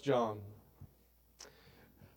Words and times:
John. 0.00 0.38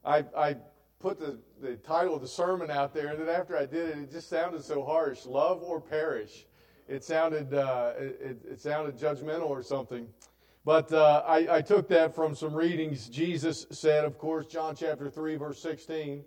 I, 0.05 0.25
I 0.35 0.55
put 0.99 1.19
the, 1.19 1.37
the 1.61 1.75
title 1.77 2.15
of 2.15 2.21
the 2.21 2.27
sermon 2.27 2.71
out 2.71 2.93
there, 2.93 3.07
and 3.07 3.19
then 3.19 3.29
after 3.29 3.57
I 3.57 3.65
did 3.65 3.89
it, 3.89 3.97
it 3.97 4.11
just 4.11 4.29
sounded 4.29 4.63
so 4.63 4.83
harsh 4.83 5.25
love 5.25 5.61
or 5.61 5.79
perish. 5.79 6.45
It 6.87 7.03
sounded, 7.03 7.53
uh, 7.53 7.93
it, 7.97 8.41
it 8.49 8.59
sounded 8.59 8.97
judgmental 8.97 9.49
or 9.49 9.63
something. 9.63 10.07
But 10.65 10.91
uh, 10.93 11.23
I, 11.25 11.57
I 11.57 11.61
took 11.61 11.87
that 11.89 12.15
from 12.15 12.35
some 12.35 12.53
readings. 12.53 13.09
Jesus 13.09 13.65
said, 13.71 14.05
of 14.05 14.17
course, 14.17 14.45
John 14.45 14.75
chapter 14.75 15.09
3, 15.09 15.35
verse 15.35 15.61
16, 15.61 16.23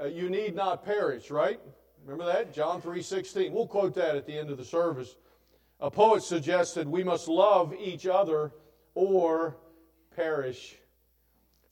uh, 0.00 0.06
you 0.06 0.30
need 0.30 0.54
not 0.54 0.84
perish, 0.84 1.30
right? 1.30 1.60
Remember 2.04 2.32
that? 2.32 2.52
John 2.52 2.82
3:16. 2.82 3.52
We'll 3.52 3.66
quote 3.66 3.94
that 3.94 4.16
at 4.16 4.26
the 4.26 4.36
end 4.36 4.50
of 4.50 4.58
the 4.58 4.64
service. 4.64 5.16
A 5.80 5.90
poet 5.90 6.22
suggested 6.22 6.88
we 6.88 7.04
must 7.04 7.28
love 7.28 7.74
each 7.74 8.06
other 8.06 8.52
or 8.94 9.56
perish. 10.16 10.76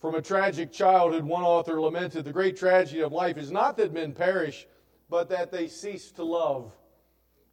From 0.00 0.14
a 0.14 0.22
tragic 0.22 0.72
childhood, 0.72 1.25
one 1.25 1.43
author 1.43 1.81
lamented 1.81 2.25
the 2.25 2.32
great 2.32 2.57
tragedy 2.57 3.00
of 3.00 3.12
life 3.12 3.36
is 3.36 3.50
not 3.50 3.76
that 3.76 3.93
men 3.93 4.12
perish, 4.12 4.67
but 5.11 5.29
that 5.29 5.50
they 5.50 5.68
cease 5.68 6.11
to 6.12 6.25
love. 6.25 6.72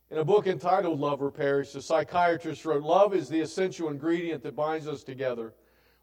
In 0.10 0.20
a 0.20 0.26
book 0.26 0.48
entitled 0.48 1.00
Love 1.00 1.22
or 1.22 1.32
Perish, 1.32 1.74
the 1.74 1.82
psychiatrist 1.82 2.64
wrote 2.64 2.84
Love 2.84 3.14
is 3.14 3.28
the 3.28 3.42
essential 3.42 3.90
ingredient 3.90 4.42
that 4.44 4.56
binds 4.56 4.88
us 4.88 5.04
together. 5.04 5.54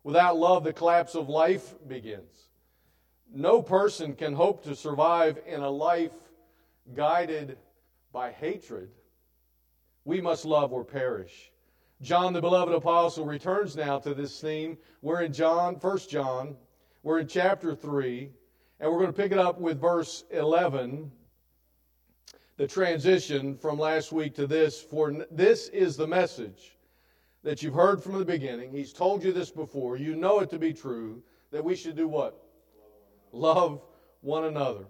Without 0.03 0.37
love, 0.37 0.65
the 0.65 0.73
collapse 0.73 1.15
of 1.15 1.31
life 1.31 1.75
begins. 1.89 2.51
No 3.33 3.63
person 3.63 4.15
can 4.15 4.35
hope 4.35 4.63
to 4.65 4.77
survive 4.77 5.39
in 5.47 5.61
a 5.61 5.71
life 5.71 6.13
guided 6.95 7.57
by 8.13 8.31
hatred. 8.31 8.91
We 10.05 10.21
must 10.21 10.45
love 10.45 10.75
or 10.75 10.85
perish. 10.85 11.51
John, 12.03 12.33
the 12.33 12.41
beloved 12.41 12.75
apostle, 12.75 13.25
returns 13.25 13.77
now 13.77 13.99
to 14.01 14.15
this 14.15 14.41
theme. 14.41 14.77
We're 15.01 15.23
in 15.23 15.33
John, 15.33 15.75
1 15.77 15.99
John. 16.09 16.57
We're 17.03 17.21
in 17.21 17.29
chapter 17.29 17.75
3, 17.75 18.31
and 18.81 18.91
we're 18.91 18.99
going 18.99 19.13
to 19.13 19.23
pick 19.23 19.33
it 19.33 19.39
up 19.39 19.61
with 19.61 19.81
verse 19.81 20.25
11 20.31 21.11
the 22.57 22.67
transition 22.67 23.57
from 23.57 23.79
last 23.79 24.13
week 24.13 24.35
to 24.37 24.47
this, 24.47 24.81
for 24.81 25.13
this 25.31 25.69
is 25.69 25.97
the 25.97 26.07
message 26.07 26.77
that 27.43 27.63
you've 27.63 27.75
heard 27.75 28.03
from 28.03 28.19
the 28.19 28.25
beginning. 28.25 28.71
He's 28.73 28.93
told 28.93 29.25
you 29.25 29.33
this 29.33 29.51
before. 29.51 29.97
You 29.97 30.15
know 30.15 30.41
it 30.41 30.51
to 30.51 30.59
be 30.59 30.73
true 30.73 31.23
that 31.51 31.65
we 31.65 31.75
should 31.75 31.97
do 31.97 32.07
what? 32.07 32.41
Love 33.33 33.83
one 34.21 34.45
another. 34.45 34.87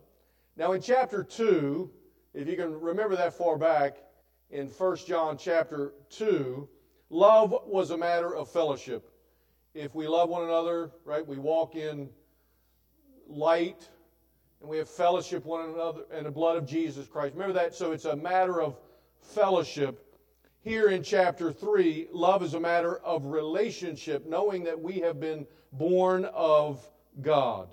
Now, 0.56 0.72
in 0.72 0.82
chapter 0.82 1.24
2, 1.24 1.90
if 2.34 2.46
you 2.46 2.56
can 2.56 2.78
remember 2.78 3.16
that 3.16 3.32
far 3.32 3.56
back, 3.56 3.96
in 4.50 4.68
1 4.68 4.96
John 4.98 5.36
chapter 5.38 5.94
2, 6.10 6.68
love 7.14 7.54
was 7.64 7.90
a 7.90 7.96
matter 7.96 8.34
of 8.34 8.50
fellowship. 8.50 9.08
If 9.72 9.94
we 9.94 10.08
love 10.08 10.28
one 10.28 10.42
another, 10.42 10.90
right, 11.04 11.26
we 11.26 11.38
walk 11.38 11.76
in 11.76 12.08
light 13.28 13.88
and 14.60 14.68
we 14.68 14.78
have 14.78 14.88
fellowship 14.88 15.44
one 15.44 15.70
another 15.70 16.02
in 16.16 16.24
the 16.24 16.30
blood 16.30 16.56
of 16.56 16.66
Jesus 16.66 17.06
Christ. 17.06 17.34
Remember 17.34 17.54
that? 17.54 17.74
So 17.74 17.92
it's 17.92 18.04
a 18.04 18.16
matter 18.16 18.60
of 18.60 18.76
fellowship. 19.20 20.00
Here 20.62 20.88
in 20.88 21.02
chapter 21.02 21.52
3, 21.52 22.08
love 22.12 22.42
is 22.42 22.54
a 22.54 22.60
matter 22.60 22.96
of 22.96 23.26
relationship, 23.26 24.26
knowing 24.26 24.64
that 24.64 24.80
we 24.80 24.94
have 25.00 25.20
been 25.20 25.46
born 25.72 26.24
of 26.24 26.84
God. 27.20 27.68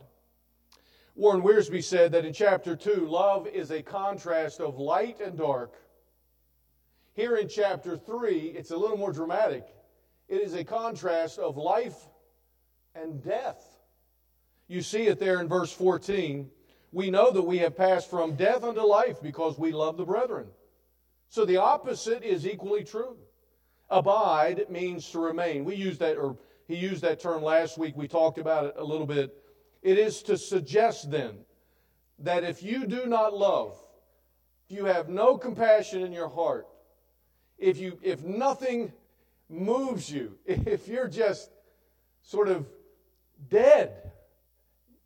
Warren 1.16 1.42
Wiersbe 1.42 1.84
said 1.84 2.12
that 2.12 2.26
in 2.26 2.34
chapter 2.34 2.76
2, 2.76 3.08
love 3.08 3.48
is 3.48 3.72
a 3.72 3.82
contrast 3.82 4.60
of 4.60 4.78
light 4.78 5.20
and 5.20 5.38
dark. 5.38 5.74
Here 7.14 7.36
in 7.36 7.48
chapter 7.48 7.98
3, 7.98 8.54
it's 8.58 8.72
a 8.72 8.78
little 8.78 8.98
more 8.98 9.12
dramatic. 9.12 9.66
It 10.30 10.42
is 10.42 10.54
a 10.54 10.64
contrast 10.64 11.40
of 11.40 11.58
life 11.58 11.98
and 12.96 13.24
death. 13.24 13.64
You 14.68 14.82
see 14.82 15.08
it 15.08 15.20
there 15.20 15.42
in 15.42 15.48
verse 15.48 15.72
14 15.72 16.50
we 16.92 17.10
know 17.10 17.32
that 17.32 17.42
we 17.42 17.60
have 17.60 17.78
passed 17.78 18.10
from 18.10 18.36
death 18.36 18.64
unto 18.64 18.82
life 18.82 19.22
because 19.22 19.58
we 19.58 19.72
love 19.72 19.98
the 19.98 20.06
brethren. 20.06 20.48
So 21.30 21.46
the 21.46 21.58
opposite 21.58 22.24
is 22.24 22.46
equally 22.46 22.84
true. 22.84 23.16
Abide 23.90 24.70
means 24.70 25.10
to 25.12 25.20
remain. 25.20 25.64
We 25.64 25.76
used 25.76 26.00
that, 26.00 26.18
or 26.18 26.38
he 26.68 26.76
used 26.76 27.02
that 27.02 27.22
term 27.22 27.44
last 27.44 27.78
week. 27.78 27.96
We 27.96 28.08
talked 28.08 28.38
about 28.38 28.66
it 28.66 28.74
a 28.78 28.84
little 28.84 29.06
bit. 29.06 29.34
It 29.82 29.98
is 29.98 30.22
to 30.24 30.38
suggest 30.38 31.10
then 31.10 31.40
that 32.20 32.44
if 32.44 32.62
you 32.62 32.86
do 32.86 33.06
not 33.06 33.34
love, 33.34 33.78
if 34.70 34.76
you 34.76 34.86
have 34.86 35.10
no 35.10 35.38
compassion 35.38 36.04
in 36.04 36.12
your 36.12 36.30
heart, 36.30 36.68
if 37.62 37.78
you 37.78 37.98
if 38.02 38.24
nothing 38.24 38.92
moves 39.48 40.12
you, 40.12 40.38
if 40.46 40.88
you're 40.88 41.08
just 41.08 41.50
sort 42.24 42.50
of 42.50 42.68
dead, 43.50 44.12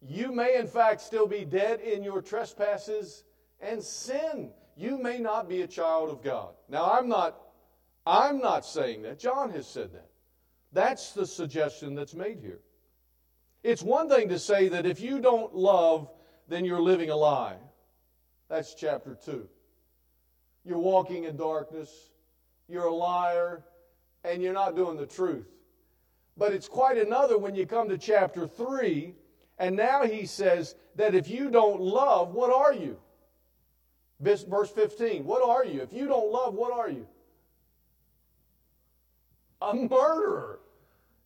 you 0.01 0.31
may, 0.31 0.57
in 0.57 0.67
fact, 0.67 1.01
still 1.01 1.27
be 1.27 1.45
dead 1.45 1.79
in 1.81 2.03
your 2.03 2.21
trespasses 2.21 3.23
and 3.59 3.83
sin. 3.83 4.51
You 4.77 4.97
may 4.97 5.19
not 5.19 5.47
be 5.47 5.61
a 5.61 5.67
child 5.67 6.09
of 6.09 6.23
God. 6.23 6.53
Now, 6.69 6.91
I'm 6.91 7.07
not, 7.07 7.37
I'm 8.05 8.39
not 8.39 8.65
saying 8.65 9.03
that. 9.03 9.19
John 9.19 9.49
has 9.51 9.67
said 9.67 9.93
that. 9.93 10.09
That's 10.73 11.13
the 11.13 11.25
suggestion 11.25 11.95
that's 11.95 12.13
made 12.13 12.39
here. 12.39 12.59
It's 13.63 13.81
one 13.81 14.09
thing 14.09 14.29
to 14.29 14.37
say 14.37 14.67
that 14.67 14.85
if 14.85 14.99
you 14.99 15.19
don't 15.19 15.55
love, 15.55 16.09
then 16.47 16.65
you're 16.65 16.81
living 16.81 17.09
a 17.09 17.15
lie. 17.15 17.55
That's 18.47 18.75
chapter 18.75 19.17
2. 19.25 19.47
You're 20.65 20.77
walking 20.77 21.23
in 21.23 21.37
darkness, 21.37 22.11
you're 22.67 22.85
a 22.85 22.93
liar, 22.93 23.63
and 24.23 24.41
you're 24.41 24.53
not 24.53 24.75
doing 24.75 24.97
the 24.97 25.05
truth. 25.05 25.47
But 26.37 26.53
it's 26.53 26.67
quite 26.67 26.97
another 26.97 27.37
when 27.37 27.55
you 27.55 27.65
come 27.65 27.89
to 27.89 27.97
chapter 27.97 28.47
3 28.47 29.15
and 29.57 29.75
now 29.75 30.05
he 30.05 30.25
says 30.25 30.75
that 30.95 31.15
if 31.15 31.29
you 31.29 31.49
don't 31.49 31.79
love, 31.81 32.33
what 32.33 32.53
are 32.53 32.73
you? 32.73 32.97
Verse 34.19 34.69
15, 34.71 35.25
what 35.25 35.47
are 35.47 35.65
you? 35.65 35.81
If 35.81 35.93
you 35.93 36.07
don't 36.07 36.31
love, 36.31 36.53
what 36.53 36.73
are 36.73 36.89
you? 36.89 37.07
A 39.61 39.73
murderer. 39.73 40.59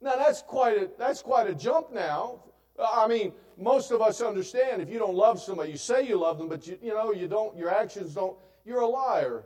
Now 0.02 0.16
that's 0.16 0.42
quite 0.42 0.78
a 0.78 0.90
that's 0.98 1.22
quite 1.22 1.50
a 1.50 1.56
jump 1.56 1.92
now. 1.92 2.44
I 2.80 3.08
mean, 3.08 3.34
most 3.58 3.92
of 3.92 4.02
us 4.02 4.22
understand 4.22 4.82
if 4.82 4.90
you 4.90 4.98
don't 4.98 5.16
love 5.16 5.42
somebody, 5.42 5.72
you 5.72 5.78
say 5.78 6.08
you 6.08 6.18
love 6.18 6.38
them, 6.38 6.48
but 6.48 6.66
you, 6.66 6.78
you 6.82 6.94
know, 6.94 7.12
you 7.12 7.28
don't, 7.28 7.58
your 7.58 7.70
actions 7.70 8.14
don't, 8.14 8.38
you're 8.64 8.80
a 8.80 8.88
liar. 8.88 9.44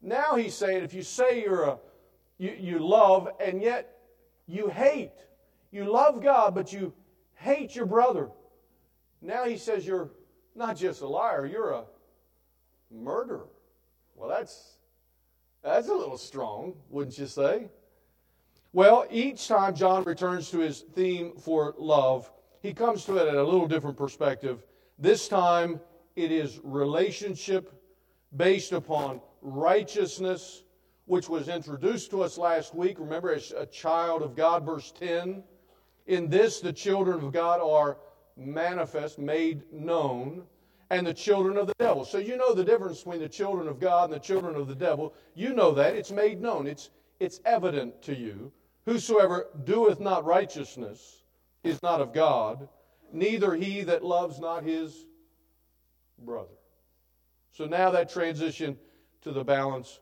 Now 0.00 0.36
he's 0.36 0.54
saying 0.54 0.84
if 0.84 0.94
you 0.94 1.02
say 1.02 1.42
you're 1.42 1.64
a 1.64 1.78
you, 2.38 2.54
you 2.58 2.78
love 2.78 3.28
and 3.40 3.60
yet 3.60 3.96
you 4.46 4.68
hate. 4.68 5.12
You 5.70 5.84
love 5.84 6.22
God, 6.22 6.54
but 6.54 6.72
you 6.72 6.94
hate 7.34 7.74
your 7.74 7.86
brother. 7.86 8.28
Now 9.20 9.44
he 9.44 9.58
says 9.58 9.86
you're 9.86 10.10
not 10.54 10.76
just 10.76 11.02
a 11.02 11.08
liar, 11.08 11.46
you're 11.46 11.72
a 11.72 11.84
murderer. 12.90 13.48
Well, 14.14 14.28
that's 14.28 14.78
that's 15.62 15.88
a 15.88 15.94
little 15.94 16.18
strong, 16.18 16.74
wouldn't 16.88 17.18
you 17.18 17.26
say? 17.26 17.68
Well, 18.72 19.06
each 19.10 19.48
time 19.48 19.74
John 19.74 20.04
returns 20.04 20.50
to 20.50 20.58
his 20.58 20.80
theme 20.94 21.32
for 21.36 21.74
love, 21.78 22.30
he 22.60 22.72
comes 22.72 23.04
to 23.06 23.16
it 23.16 23.28
at 23.28 23.34
a 23.34 23.42
little 23.42 23.66
different 23.66 23.96
perspective. 23.96 24.62
This 24.98 25.28
time 25.28 25.80
it 26.16 26.30
is 26.30 26.60
relationship 26.62 27.72
based 28.36 28.72
upon 28.72 29.20
righteousness, 29.42 30.62
which 31.06 31.28
was 31.28 31.48
introduced 31.48 32.10
to 32.10 32.22
us 32.22 32.38
last 32.38 32.74
week. 32.74 32.98
Remember, 32.98 33.32
as 33.32 33.52
a 33.52 33.66
child 33.66 34.22
of 34.22 34.36
God, 34.36 34.64
verse 34.64 34.92
10 34.92 35.42
in 36.08 36.30
this, 36.30 36.60
the 36.60 36.72
children 36.72 37.22
of 37.22 37.32
God 37.32 37.60
are 37.60 37.98
manifest, 38.36 39.18
made 39.18 39.62
known, 39.70 40.42
and 40.90 41.06
the 41.06 41.12
children 41.12 41.58
of 41.58 41.66
the 41.66 41.74
devil. 41.78 42.04
So 42.04 42.16
you 42.16 42.36
know 42.36 42.54
the 42.54 42.64
difference 42.64 42.98
between 42.98 43.20
the 43.20 43.28
children 43.28 43.68
of 43.68 43.78
God 43.78 44.04
and 44.04 44.14
the 44.14 44.24
children 44.24 44.56
of 44.56 44.68
the 44.68 44.74
devil. 44.74 45.12
You 45.34 45.52
know 45.52 45.72
that. 45.72 45.94
It's 45.94 46.10
made 46.10 46.40
known, 46.40 46.66
it's, 46.66 46.88
it's 47.20 47.40
evident 47.44 48.00
to 48.02 48.16
you. 48.16 48.50
Whosoever 48.86 49.48
doeth 49.64 50.00
not 50.00 50.24
righteousness 50.24 51.24
is 51.62 51.82
not 51.82 52.00
of 52.00 52.14
God, 52.14 52.68
neither 53.12 53.54
he 53.54 53.82
that 53.82 54.02
loves 54.02 54.40
not 54.40 54.64
his 54.64 55.04
brother. 56.24 56.48
So 57.52 57.66
now 57.66 57.90
that 57.90 58.08
transition 58.08 58.78
to 59.28 59.34
the 59.34 59.44
balance 59.44 60.00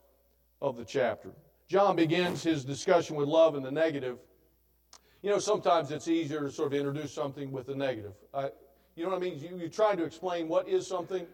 of 0.63 0.77
the 0.77 0.85
chapter. 0.85 1.31
John 1.69 1.97
begins 1.97 2.43
his 2.43 2.65
discussion 2.65 3.17
with 3.17 3.29
love 3.29 3.57
in 3.57 3.63
the 3.63 3.71
negative 3.71 4.19
you 5.27 5.33
know, 5.33 5.41
sometimes 5.41 5.91
it's 5.91 6.07
easier 6.07 6.41
to 6.43 6.51
sort 6.53 6.73
of 6.73 6.79
introduce 6.79 7.13
something 7.13 7.51
with 7.51 7.67
the 7.67 7.75
negative. 7.75 8.13
I, 8.33 8.51
you 8.95 9.03
know 9.03 9.11
what 9.11 9.17
I 9.17 9.21
mean? 9.21 9.41
You, 9.41 9.57
you're 9.59 9.69
trying 9.69 9.97
to 9.97 10.05
explain 10.05 10.47
what 10.47 10.69
is 10.69 10.87
something, 10.87 11.27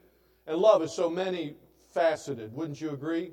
and 0.47 0.57
love 0.57 0.83
is 0.83 0.93
so 0.93 1.11
many 1.11 1.57
faceted. 1.93 2.55
Wouldn't 2.55 2.81
you 2.81 2.93
agree? 2.93 3.33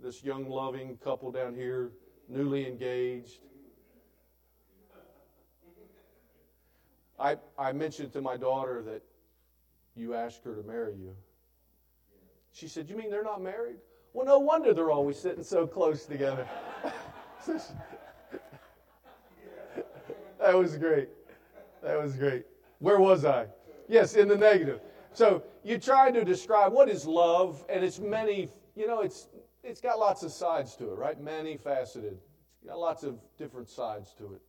This 0.00 0.24
young, 0.24 0.48
loving 0.48 0.96
couple 1.04 1.30
down 1.30 1.54
here, 1.54 1.90
newly 2.26 2.66
engaged. 2.66 3.40
I, 7.20 7.36
I 7.58 7.72
mentioned 7.72 8.14
to 8.14 8.22
my 8.22 8.38
daughter 8.38 8.82
that 8.84 9.02
you 9.94 10.14
asked 10.14 10.42
her 10.44 10.54
to 10.54 10.62
marry 10.62 10.94
you. 10.94 11.14
She 12.52 12.68
said, 12.68 12.88
You 12.88 12.96
mean 12.96 13.10
they're 13.10 13.24
not 13.24 13.42
married? 13.42 13.76
Well, 14.12 14.26
no 14.26 14.38
wonder 14.38 14.74
they're 14.74 14.90
always 14.90 15.18
sitting 15.18 15.42
so 15.42 15.66
close 15.66 16.04
together. 16.04 16.46
that 20.38 20.54
was 20.54 20.76
great. 20.76 21.08
That 21.82 22.00
was 22.00 22.14
great. 22.14 22.44
Where 22.78 23.00
was 23.00 23.24
I? 23.24 23.46
Yes, 23.88 24.14
in 24.14 24.28
the 24.28 24.36
negative. 24.36 24.80
So 25.14 25.42
you 25.64 25.78
try 25.78 26.10
to 26.10 26.24
describe 26.24 26.72
what 26.72 26.88
is 26.88 27.06
love, 27.06 27.64
and 27.68 27.84
it's 27.84 27.98
many, 27.98 28.48
you 28.74 28.86
know, 28.86 29.00
it's 29.00 29.28
it's 29.64 29.80
got 29.80 29.98
lots 29.98 30.22
of 30.22 30.32
sides 30.32 30.74
to 30.76 30.90
it, 30.90 30.98
right? 30.98 31.20
Many 31.20 31.56
faceted. 31.56 32.18
It's 32.60 32.68
got 32.68 32.78
lots 32.78 33.04
of 33.04 33.18
different 33.38 33.68
sides 33.68 34.12
to 34.18 34.34
it. 34.34 34.42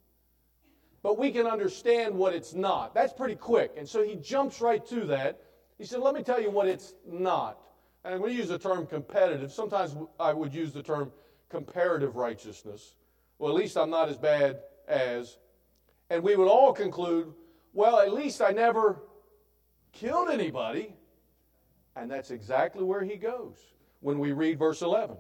But 1.04 1.18
we 1.18 1.32
can 1.32 1.46
understand 1.46 2.16
what 2.16 2.34
it's 2.34 2.54
not. 2.54 2.96
That's 2.96 3.14
pretty 3.14 3.36
quick. 3.36 3.74
And 3.78 3.88
so 3.88 4.04
he 4.04 4.16
jumps 4.16 4.62
right 4.62 4.86
to 4.88 5.06
that. 5.06 5.42
He 5.78 5.86
said, 5.86 6.00
Let 6.00 6.16
me 6.16 6.24
tell 6.24 6.42
you 6.42 6.50
what 6.50 6.68
it's 6.68 6.94
not. 7.06 7.60
And 8.06 8.22
to 8.22 8.32
use 8.32 8.50
the 8.50 8.60
term 8.60 8.86
competitive. 8.86 9.52
Sometimes 9.52 9.96
I 10.20 10.34
would 10.34 10.54
use 10.54 10.74
the 10.74 10.84
term 10.84 11.12
comparative 11.50 12.16
righteousness. 12.16 12.96
Well, 13.40 13.52
at 13.52 13.56
least 13.56 13.78
I'm 13.78 13.90
not 13.90 14.10
as 14.10 14.18
bad 14.18 14.60
as. 14.88 15.38
And 16.10 16.22
we 16.22 16.36
would 16.36 16.48
all 16.48 16.74
conclude, 16.74 17.34
well, 17.74 18.00
at 18.00 18.14
least 18.14 18.42
I 18.42 18.52
never 18.52 19.02
killed 19.94 20.30
anybody. 20.30 20.94
And 21.96 22.12
that's 22.12 22.32
exactly 22.32 22.84
where 22.84 23.04
he 23.04 23.16
goes 23.16 23.58
when 24.02 24.20
we 24.20 24.32
read 24.32 24.60
verse 24.60 24.82
11. 24.82 25.16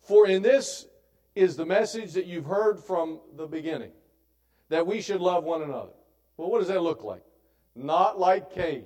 For 0.00 0.26
in 0.26 0.42
this 0.42 0.86
is 1.34 1.56
the 1.56 1.66
message 1.66 2.12
that 2.14 2.26
you've 2.26 2.46
heard 2.46 2.80
from 2.80 3.20
the 3.36 3.46
beginning 3.46 3.92
that 4.68 4.86
we 4.86 5.00
should 5.00 5.20
love 5.20 5.44
one 5.44 5.62
another. 5.62 5.92
Well, 6.36 6.50
what 6.50 6.58
does 6.58 6.68
that 6.68 6.82
look 6.82 7.04
like? 7.04 7.22
Not 7.76 8.18
like 8.18 8.50
Cain. 8.50 8.84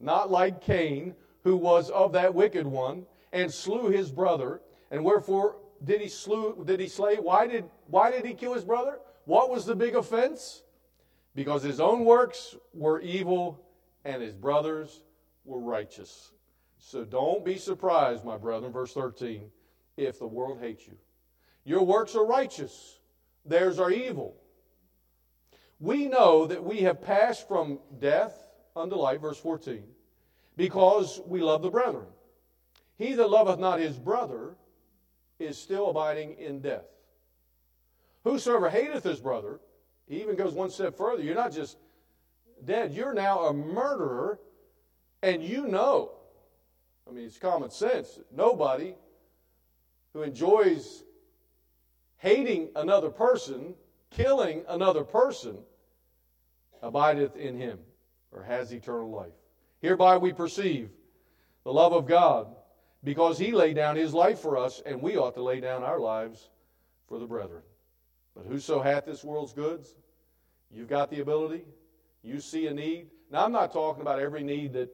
Not 0.00 0.30
like 0.30 0.60
Cain, 0.60 1.14
who 1.44 1.56
was 1.56 1.90
of 1.90 2.12
that 2.12 2.34
wicked 2.34 2.66
one 2.66 3.06
and 3.32 3.52
slew 3.52 3.88
his 3.88 4.10
brother. 4.10 4.60
And 4.90 5.04
wherefore 5.04 5.56
did 5.84 6.00
he 6.00 6.08
slew 6.08 6.64
did 6.66 6.80
he 6.80 6.88
slay? 6.88 7.16
Why 7.16 7.46
did 7.46 7.64
why 7.86 8.10
did 8.10 8.24
he 8.24 8.34
kill 8.34 8.54
his 8.54 8.64
brother? 8.64 8.98
What 9.26 9.50
was 9.50 9.64
the 9.64 9.76
big 9.76 9.94
offense? 9.94 10.62
Because 11.34 11.62
his 11.62 11.80
own 11.80 12.04
works 12.04 12.56
were 12.72 13.00
evil 13.00 13.60
and 14.04 14.22
his 14.22 14.34
brothers 14.34 15.02
were 15.44 15.60
righteous. 15.60 16.32
So 16.78 17.04
don't 17.04 17.44
be 17.44 17.56
surprised, 17.56 18.24
my 18.24 18.36
brethren, 18.36 18.72
verse 18.72 18.92
13, 18.92 19.50
if 19.96 20.18
the 20.18 20.26
world 20.26 20.58
hates 20.60 20.86
you. 20.86 20.96
Your 21.64 21.82
works 21.82 22.14
are 22.14 22.26
righteous, 22.26 23.00
theirs 23.44 23.78
are 23.78 23.90
evil. 23.90 24.36
We 25.80 26.06
know 26.06 26.46
that 26.46 26.62
we 26.62 26.80
have 26.80 27.02
passed 27.02 27.48
from 27.48 27.78
death 27.98 28.34
unto 28.76 28.96
life, 28.96 29.22
verse 29.22 29.38
14, 29.38 29.82
because 30.56 31.20
we 31.26 31.40
love 31.40 31.62
the 31.62 31.70
brethren. 31.70 32.06
He 32.96 33.14
that 33.14 33.28
loveth 33.28 33.58
not 33.58 33.80
his 33.80 33.98
brother 33.98 34.54
is 35.38 35.58
still 35.58 35.90
abiding 35.90 36.34
in 36.38 36.60
death. 36.60 36.86
Whosoever 38.22 38.70
hateth 38.70 39.04
his 39.04 39.20
brother, 39.20 39.60
he 40.08 40.22
even 40.22 40.36
goes 40.36 40.54
one 40.54 40.70
step 40.70 40.96
further. 40.96 41.22
You're 41.22 41.34
not 41.34 41.52
just 41.52 41.76
dead, 42.64 42.92
you're 42.92 43.14
now 43.14 43.46
a 43.46 43.52
murderer, 43.52 44.38
and 45.22 45.42
you 45.42 45.66
know 45.66 46.12
I 47.08 47.12
mean, 47.12 47.26
it's 47.26 47.38
common 47.38 47.70
sense. 47.70 48.18
Nobody 48.34 48.94
who 50.12 50.22
enjoys 50.22 51.04
hating 52.16 52.70
another 52.76 53.10
person, 53.10 53.74
killing 54.10 54.64
another 54.68 55.04
person, 55.04 55.58
abideth 56.82 57.36
in 57.36 57.58
him 57.58 57.78
or 58.32 58.42
has 58.42 58.72
eternal 58.72 59.10
life. 59.10 59.32
Hereby 59.84 60.16
we 60.16 60.32
perceive 60.32 60.88
the 61.62 61.72
love 61.72 61.92
of 61.92 62.06
God 62.06 62.46
because 63.02 63.38
he 63.38 63.52
laid 63.52 63.76
down 63.76 63.96
his 63.96 64.14
life 64.14 64.38
for 64.38 64.56
us, 64.56 64.80
and 64.86 65.02
we 65.02 65.18
ought 65.18 65.34
to 65.34 65.42
lay 65.42 65.60
down 65.60 65.82
our 65.82 66.00
lives 66.00 66.48
for 67.06 67.18
the 67.18 67.26
brethren. 67.26 67.60
But 68.34 68.46
whoso 68.46 68.80
hath 68.80 69.04
this 69.04 69.22
world's 69.22 69.52
goods, 69.52 69.94
you've 70.70 70.88
got 70.88 71.10
the 71.10 71.20
ability, 71.20 71.66
you 72.22 72.40
see 72.40 72.66
a 72.66 72.72
need. 72.72 73.10
Now, 73.30 73.44
I'm 73.44 73.52
not 73.52 73.74
talking 73.74 74.00
about 74.00 74.20
every 74.20 74.42
need 74.42 74.72
that 74.72 74.88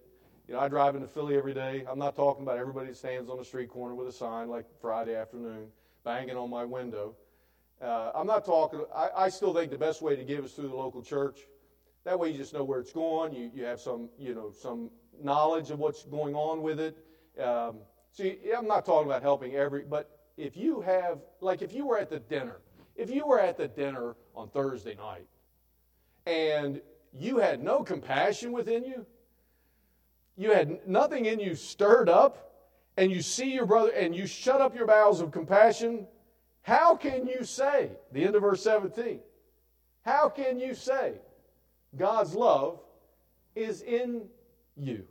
you 0.48 0.54
know, 0.54 0.60
I 0.60 0.66
drive 0.66 0.96
into 0.96 1.06
Philly 1.06 1.36
every 1.36 1.54
day. 1.54 1.84
I'm 1.88 2.00
not 2.00 2.16
talking 2.16 2.42
about 2.42 2.58
everybody 2.58 2.88
that 2.88 2.96
stands 2.96 3.30
on 3.30 3.38
the 3.38 3.44
street 3.44 3.68
corner 3.68 3.94
with 3.94 4.08
a 4.08 4.12
sign 4.12 4.48
like 4.48 4.66
Friday 4.80 5.14
afternoon 5.14 5.68
banging 6.04 6.36
on 6.36 6.50
my 6.50 6.64
window. 6.64 7.14
Uh, 7.80 8.10
I'm 8.12 8.26
not 8.26 8.44
talking, 8.44 8.84
I, 8.92 9.10
I, 9.16 9.28
still 9.28 9.54
think 9.54 9.70
the 9.70 9.78
best 9.78 10.02
way 10.02 10.16
to 10.16 10.24
give 10.24 10.44
is 10.44 10.52
through 10.52 10.68
the 10.68 10.74
local 10.74 11.00
church. 11.00 11.38
That 12.04 12.18
way 12.18 12.30
you 12.30 12.38
just 12.38 12.54
know 12.54 12.64
where 12.64 12.80
it's 12.80 12.92
going. 12.92 13.34
You, 13.34 13.50
you 13.54 13.64
have 13.64 13.80
some, 13.80 14.08
you 14.18 14.34
know, 14.34 14.50
some 14.50 14.90
knowledge 15.22 15.70
of 15.70 15.78
what's 15.78 16.04
going 16.04 16.34
on 16.34 16.62
with 16.62 16.80
it. 16.80 16.96
Um, 17.40 17.76
see, 18.12 18.38
I'm 18.56 18.66
not 18.66 18.86
talking 18.86 19.06
about 19.06 19.22
helping 19.22 19.54
every, 19.54 19.82
but 19.82 20.18
if 20.36 20.56
you 20.56 20.80
have, 20.80 21.18
like 21.40 21.62
if 21.62 21.74
you 21.74 21.86
were 21.86 21.98
at 21.98 22.08
the 22.08 22.20
dinner, 22.20 22.56
if 22.96 23.10
you 23.10 23.26
were 23.26 23.40
at 23.40 23.56
the 23.56 23.68
dinner 23.68 24.16
on 24.34 24.48
Thursday 24.48 24.94
night 24.94 25.26
and 26.26 26.80
you 27.12 27.38
had 27.38 27.62
no 27.62 27.82
compassion 27.82 28.52
within 28.52 28.84
you, 28.84 29.04
you 30.36 30.52
had 30.52 30.86
nothing 30.88 31.26
in 31.26 31.38
you 31.38 31.54
stirred 31.54 32.08
up, 32.08 32.50
and 32.96 33.10
you 33.10 33.22
see 33.22 33.52
your 33.52 33.66
brother 33.66 33.90
and 33.90 34.14
you 34.14 34.26
shut 34.26 34.60
up 34.60 34.74
your 34.74 34.86
bowels 34.86 35.20
of 35.20 35.30
compassion, 35.30 36.06
how 36.62 36.94
can 36.94 37.26
you 37.26 37.44
say, 37.44 37.90
the 38.12 38.24
end 38.24 38.34
of 38.34 38.42
verse 38.42 38.62
17, 38.62 39.20
how 40.02 40.28
can 40.28 40.58
you 40.58 40.74
say 40.74 41.14
God's 41.96 42.34
love 42.34 42.80
is 43.54 43.82
in 43.82 44.22
you? 44.76 45.04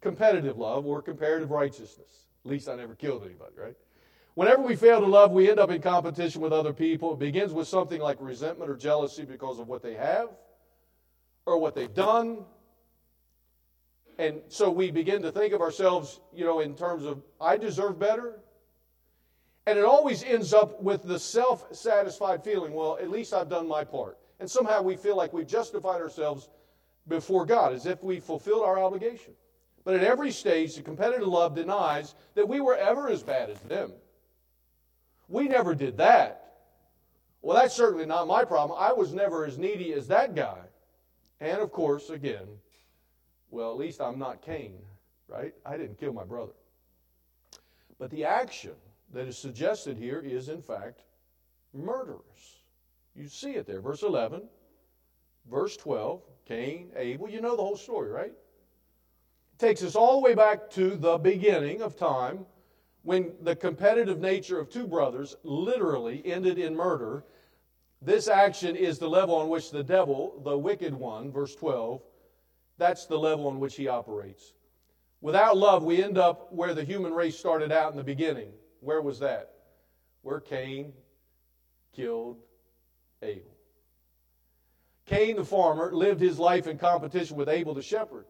Competitive 0.00 0.58
love 0.58 0.86
or 0.86 1.02
comparative 1.02 1.50
righteousness. 1.50 2.26
At 2.44 2.50
least 2.50 2.68
I 2.68 2.76
never 2.76 2.94
killed 2.94 3.24
anybody, 3.24 3.52
right? 3.56 3.76
Whenever 4.34 4.62
we 4.62 4.76
fail 4.76 5.00
to 5.00 5.06
love, 5.06 5.32
we 5.32 5.50
end 5.50 5.58
up 5.58 5.70
in 5.70 5.82
competition 5.82 6.40
with 6.40 6.52
other 6.52 6.72
people. 6.72 7.14
It 7.14 7.18
begins 7.18 7.52
with 7.52 7.66
something 7.66 8.00
like 8.00 8.18
resentment 8.20 8.70
or 8.70 8.76
jealousy 8.76 9.24
because 9.24 9.58
of 9.58 9.66
what 9.66 9.82
they 9.82 9.94
have 9.94 10.28
or 11.46 11.58
what 11.58 11.74
they've 11.74 11.92
done 11.92 12.44
and 14.18 14.40
so 14.48 14.68
we 14.68 14.90
begin 14.90 15.22
to 15.22 15.30
think 15.30 15.54
of 15.54 15.60
ourselves, 15.60 16.20
you 16.34 16.44
know, 16.44 16.58
in 16.58 16.74
terms 16.74 17.04
of, 17.04 17.22
I 17.40 17.56
deserve 17.56 18.00
better. 18.00 18.40
And 19.66 19.78
it 19.78 19.84
always 19.84 20.24
ends 20.24 20.52
up 20.52 20.82
with 20.82 21.04
the 21.04 21.18
self 21.18 21.72
satisfied 21.74 22.42
feeling, 22.42 22.72
well, 22.72 22.98
at 23.00 23.10
least 23.10 23.32
I've 23.32 23.48
done 23.48 23.68
my 23.68 23.84
part. 23.84 24.18
And 24.40 24.50
somehow 24.50 24.82
we 24.82 24.96
feel 24.96 25.16
like 25.16 25.32
we've 25.32 25.46
justified 25.46 26.00
ourselves 26.00 26.48
before 27.08 27.46
God 27.46 27.72
as 27.72 27.86
if 27.86 28.02
we 28.02 28.20
fulfilled 28.20 28.64
our 28.64 28.78
obligation. 28.78 29.32
But 29.84 29.94
at 29.94 30.04
every 30.04 30.30
stage, 30.30 30.76
the 30.76 30.82
competitive 30.82 31.26
love 31.26 31.54
denies 31.54 32.14
that 32.34 32.48
we 32.48 32.60
were 32.60 32.76
ever 32.76 33.08
as 33.08 33.22
bad 33.22 33.50
as 33.50 33.60
them. 33.60 33.92
We 35.28 35.48
never 35.48 35.74
did 35.74 35.96
that. 35.98 36.44
Well, 37.42 37.56
that's 37.56 37.74
certainly 37.74 38.06
not 38.06 38.26
my 38.26 38.44
problem. 38.44 38.78
I 38.78 38.92
was 38.92 39.14
never 39.14 39.44
as 39.44 39.58
needy 39.58 39.92
as 39.92 40.08
that 40.08 40.34
guy. 40.34 40.58
And 41.40 41.60
of 41.60 41.70
course, 41.72 42.10
again, 42.10 42.46
well, 43.50 43.70
at 43.70 43.78
least 43.78 44.00
I'm 44.00 44.18
not 44.18 44.42
Cain, 44.42 44.74
right? 45.28 45.54
I 45.64 45.76
didn't 45.76 45.98
kill 45.98 46.12
my 46.12 46.24
brother. 46.24 46.52
But 47.98 48.10
the 48.10 48.24
action 48.24 48.74
that 49.12 49.26
is 49.26 49.38
suggested 49.38 49.96
here 49.96 50.20
is, 50.20 50.48
in 50.48 50.60
fact, 50.60 51.02
murderous. 51.72 52.57
You 53.18 53.26
see 53.26 53.54
it 53.54 53.66
there. 53.66 53.80
Verse 53.80 54.02
11, 54.02 54.42
verse 55.50 55.76
12, 55.76 56.22
Cain, 56.46 56.90
Abel. 56.94 57.28
You 57.28 57.40
know 57.40 57.56
the 57.56 57.62
whole 57.62 57.76
story, 57.76 58.10
right? 58.10 58.30
It 58.30 59.58
takes 59.58 59.82
us 59.82 59.96
all 59.96 60.20
the 60.20 60.24
way 60.24 60.34
back 60.34 60.70
to 60.70 60.94
the 60.94 61.18
beginning 61.18 61.82
of 61.82 61.96
time 61.96 62.46
when 63.02 63.32
the 63.42 63.56
competitive 63.56 64.20
nature 64.20 64.60
of 64.60 64.70
two 64.70 64.86
brothers 64.86 65.34
literally 65.42 66.22
ended 66.24 66.58
in 66.58 66.76
murder. 66.76 67.24
This 68.00 68.28
action 68.28 68.76
is 68.76 69.00
the 69.00 69.08
level 69.08 69.34
on 69.34 69.48
which 69.48 69.72
the 69.72 69.82
devil, 69.82 70.40
the 70.44 70.56
wicked 70.56 70.94
one, 70.94 71.32
verse 71.32 71.56
12, 71.56 72.00
that's 72.76 73.06
the 73.06 73.18
level 73.18 73.48
on 73.48 73.58
which 73.58 73.74
he 73.74 73.88
operates. 73.88 74.52
Without 75.20 75.56
love, 75.56 75.82
we 75.82 76.04
end 76.04 76.18
up 76.18 76.52
where 76.52 76.72
the 76.72 76.84
human 76.84 77.12
race 77.12 77.36
started 77.36 77.72
out 77.72 77.90
in 77.90 77.96
the 77.96 78.04
beginning. 78.04 78.52
Where 78.78 79.02
was 79.02 79.18
that? 79.18 79.54
Where 80.22 80.38
Cain 80.38 80.92
killed 81.92 82.38
Abel. 83.22 83.50
Cain, 85.06 85.36
the 85.36 85.44
farmer, 85.44 85.92
lived 85.94 86.20
his 86.20 86.38
life 86.38 86.66
in 86.66 86.78
competition 86.78 87.36
with 87.36 87.48
Abel, 87.48 87.74
the 87.74 87.82
shepherd. 87.82 88.26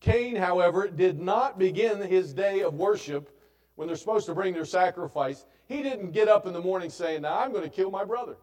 Cain, 0.00 0.36
however, 0.36 0.88
did 0.88 1.20
not 1.20 1.58
begin 1.58 2.00
his 2.00 2.32
day 2.32 2.62
of 2.62 2.74
worship 2.74 3.36
when 3.76 3.88
they're 3.88 3.96
supposed 3.96 4.26
to 4.26 4.34
bring 4.34 4.54
their 4.54 4.64
sacrifice. 4.64 5.44
He 5.66 5.82
didn't 5.82 6.12
get 6.12 6.28
up 6.28 6.46
in 6.46 6.52
the 6.52 6.60
morning 6.60 6.90
saying, 6.90 7.22
Now 7.22 7.38
I'm 7.38 7.52
going 7.52 7.64
to 7.64 7.70
kill 7.70 7.90
my 7.90 8.04
brother. 8.04 8.36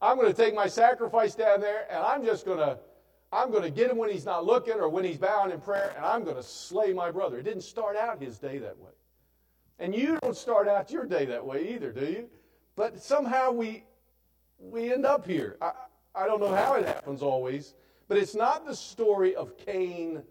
I'm 0.00 0.16
going 0.16 0.32
to 0.32 0.36
take 0.36 0.54
my 0.54 0.66
sacrifice 0.66 1.34
down 1.34 1.60
there 1.60 1.86
and 1.90 2.02
I'm 2.02 2.24
just 2.24 2.44
going 2.44 2.58
to 2.58 2.78
I'm 3.32 3.50
going 3.50 3.64
to 3.64 3.70
get 3.70 3.90
him 3.90 3.96
when 3.96 4.10
he's 4.10 4.24
not 4.24 4.44
looking 4.44 4.74
or 4.74 4.88
when 4.88 5.04
he's 5.04 5.18
bowing 5.18 5.50
in 5.50 5.60
prayer, 5.60 5.92
and 5.96 6.04
I'm 6.04 6.22
going 6.24 6.36
to 6.36 6.42
slay 6.42 6.92
my 6.92 7.10
brother. 7.10 7.38
It 7.38 7.42
didn't 7.42 7.62
start 7.62 7.96
out 7.96 8.22
his 8.22 8.38
day 8.38 8.58
that 8.58 8.78
way. 8.78 8.92
And 9.78 9.94
you 9.94 10.18
don't 10.22 10.36
start 10.36 10.68
out 10.68 10.90
your 10.90 11.04
day 11.04 11.26
that 11.26 11.44
way 11.44 11.74
either, 11.74 11.92
do 11.92 12.06
you? 12.06 12.28
But 12.76 13.02
somehow 13.02 13.50
we, 13.50 13.84
we 14.58 14.92
end 14.92 15.06
up 15.06 15.26
here. 15.26 15.56
I, 15.60 15.72
I 16.14 16.26
don't 16.26 16.40
know 16.40 16.54
how 16.54 16.74
it 16.74 16.86
happens 16.86 17.22
always, 17.22 17.74
but 18.08 18.18
it's 18.18 18.34
not 18.34 18.66
the 18.66 18.74
story 18.74 19.34
of 19.34 19.56
Cain 19.58 20.22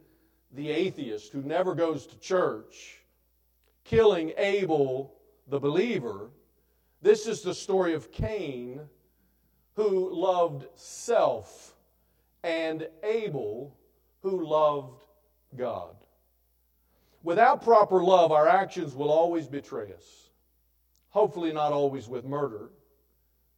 the 0.51 0.69
atheist 0.69 1.33
who 1.33 1.41
never 1.41 1.75
goes 1.75 2.07
to 2.07 2.17
church 2.19 3.01
killing 3.83 4.33
Abel 4.37 5.13
the 5.47 5.59
believer. 5.59 6.29
This 7.01 7.27
is 7.27 7.41
the 7.41 7.53
story 7.53 7.93
of 7.93 8.11
Cain 8.11 8.81
who 9.75 10.13
loved 10.13 10.65
self, 10.75 11.75
and 12.43 12.87
Abel, 13.03 13.77
who 14.21 14.45
loved 14.45 15.03
God. 15.55 15.95
Without 17.23 17.63
proper 17.63 18.01
love, 18.01 18.31
our 18.31 18.47
actions 18.47 18.95
will 18.95 19.11
always 19.11 19.47
betray 19.47 19.91
us. 19.93 20.29
Hopefully, 21.09 21.51
not 21.51 21.73
always 21.73 22.07
with 22.07 22.23
murder, 22.23 22.69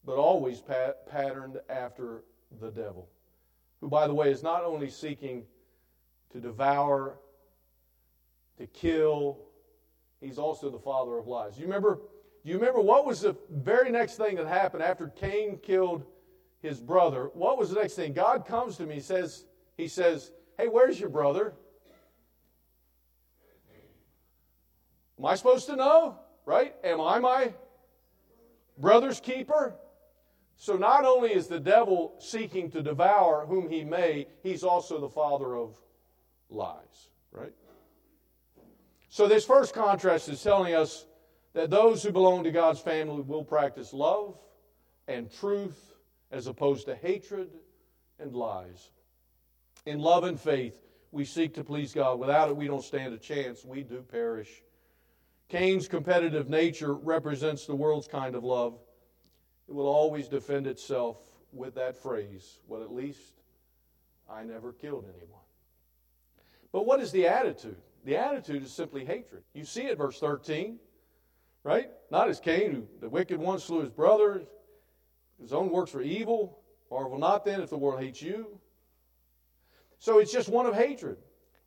but 0.05 0.15
always 0.15 0.61
pat- 0.61 1.07
patterned 1.09 1.59
after 1.69 2.23
the 2.61 2.69
devil, 2.71 3.09
who, 3.81 3.89
by 3.89 4.07
the 4.07 4.13
way, 4.13 4.31
is 4.31 4.43
not 4.43 4.63
only 4.63 4.89
seeking 4.89 5.43
to 6.31 6.39
devour, 6.39 7.17
to 8.57 8.67
kill, 8.67 9.39
he's 10.19 10.37
also 10.37 10.69
the 10.69 10.79
father 10.79 11.17
of 11.17 11.27
lies. 11.27 11.57
You 11.57 11.65
remember? 11.65 11.99
You 12.43 12.55
remember 12.55 12.79
what 12.79 13.05
was 13.05 13.21
the 13.21 13.35
very 13.51 13.91
next 13.91 14.15
thing 14.15 14.37
that 14.37 14.47
happened 14.47 14.81
after 14.81 15.07
Cain 15.07 15.59
killed 15.61 16.05
his 16.61 16.79
brother? 16.79 17.29
What 17.33 17.57
was 17.57 17.71
the 17.71 17.79
next 17.79 17.95
thing? 17.95 18.13
God 18.13 18.45
comes 18.45 18.77
to 18.77 18.85
me, 18.85 18.95
he 18.95 19.01
says, 19.01 19.45
he 19.75 19.87
says, 19.87 20.31
Hey, 20.57 20.67
where's 20.67 20.99
your 20.99 21.09
brother? 21.09 21.53
Am 25.19 25.25
I 25.25 25.35
supposed 25.35 25.65
to 25.67 25.75
know? 25.75 26.19
Right? 26.45 26.75
Am 26.83 27.01
I 27.01 27.19
my 27.19 27.53
brother's 28.77 29.19
keeper? 29.19 29.75
So 30.57 30.75
not 30.75 31.05
only 31.05 31.33
is 31.33 31.47
the 31.47 31.59
devil 31.59 32.15
seeking 32.19 32.71
to 32.71 32.81
devour 32.81 33.45
whom 33.45 33.69
he 33.69 33.83
may, 33.83 34.27
he's 34.41 34.63
also 34.63 34.99
the 34.99 35.09
father 35.09 35.55
of 35.55 35.79
lies, 36.49 37.09
right? 37.31 37.53
So 39.09 39.27
this 39.27 39.45
first 39.45 39.75
contrast 39.75 40.27
is 40.29 40.41
telling 40.41 40.73
us 40.73 41.05
that 41.53 41.69
those 41.69 42.01
who 42.01 42.11
belong 42.11 42.43
to 42.43 42.51
God's 42.51 42.79
family 42.79 43.21
will 43.21 43.43
practice 43.43 43.93
love 43.93 44.37
and 45.07 45.31
truth 45.31 45.93
as 46.31 46.47
opposed 46.47 46.87
to 46.87 46.95
hatred 46.95 47.49
and 48.19 48.35
lies. 48.35 48.89
In 49.85 49.99
love 49.99 50.23
and 50.23 50.39
faith, 50.39 50.81
we 51.11 51.23
seek 51.23 51.53
to 51.53 51.63
please 51.63 51.93
God. 51.93 52.19
Without 52.19 52.49
it, 52.49 52.57
we 52.57 52.67
don't 52.67 52.83
stand 52.83 53.13
a 53.13 53.17
chance. 53.17 53.63
We 53.63 53.83
do 53.83 54.01
perish. 54.01 54.63
Cain's 55.49 55.87
competitive 55.87 56.49
nature 56.49 56.95
represents 56.95 57.65
the 57.65 57.75
world's 57.75 58.07
kind 58.07 58.35
of 58.35 58.43
love. 58.43 58.79
It 59.67 59.73
will 59.73 59.87
always 59.87 60.27
defend 60.27 60.67
itself 60.67 61.17
with 61.51 61.75
that 61.75 61.95
phrase, 61.95 62.59
well, 62.67 62.83
at 62.83 62.93
least 62.93 63.41
I 64.29 64.43
never 64.43 64.73
killed 64.73 65.05
anyone. 65.17 65.41
But 66.71 66.85
what 66.85 66.99
is 66.99 67.11
the 67.11 67.27
attitude? 67.27 67.77
The 68.03 68.17
attitude 68.17 68.63
is 68.63 68.71
simply 68.71 69.05
hatred. 69.05 69.43
You 69.53 69.65
see 69.65 69.83
it, 69.83 69.97
verse 69.97 70.19
13, 70.19 70.79
right? 71.63 71.89
Not 72.11 72.29
as 72.29 72.39
Cain, 72.39 72.71
who 72.71 72.87
the 72.99 73.09
wicked 73.09 73.39
one 73.39 73.59
slew 73.59 73.81
his 73.81 73.89
brother, 73.89 74.43
his 75.41 75.53
own 75.53 75.69
works 75.69 75.93
were 75.93 76.01
evil. 76.01 76.59
Marvel 76.89 77.17
not 77.17 77.45
then 77.45 77.61
if 77.61 77.69
the 77.69 77.77
world 77.77 77.99
hates 77.99 78.21
you. 78.21 78.59
So 79.99 80.19
it's 80.19 80.31
just 80.31 80.49
one 80.49 80.65
of 80.65 80.75
hatred. 80.75 81.17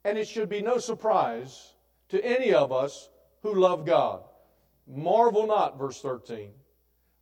And 0.04 0.16
it 0.16 0.26
should 0.26 0.49
be 0.49 0.62
no 0.62 0.78
surprise 0.78 1.75
to 2.09 2.25
any 2.25 2.54
of 2.54 2.73
us 2.73 3.11
who 3.42 3.54
love 3.54 3.85
God. 3.85 4.23
Marvel 4.87 5.47
not, 5.47 5.78
verse 5.78 6.00
13, 6.00 6.50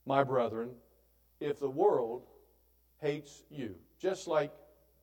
my 0.09 0.25
brethren, 0.25 0.71
if 1.39 1.61
the 1.61 1.69
world 1.69 2.27
hates 3.01 3.45
you, 3.51 3.75
just 4.01 4.27
like 4.27 4.51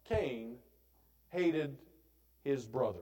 Cain 0.10 0.56
hated 1.30 1.78
his 2.44 2.66
brother. 2.66 3.00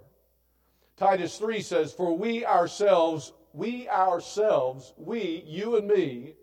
Titus 0.97 1.37
3 1.37 1.61
says, 1.61 1.93
For 1.93 2.15
we 2.15 2.45
ourselves, 2.45 3.31
we 3.53 3.87
ourselves, 3.87 4.93
we, 4.97 5.43
you 5.47 5.77
and 5.77 5.87
me, 5.87 6.33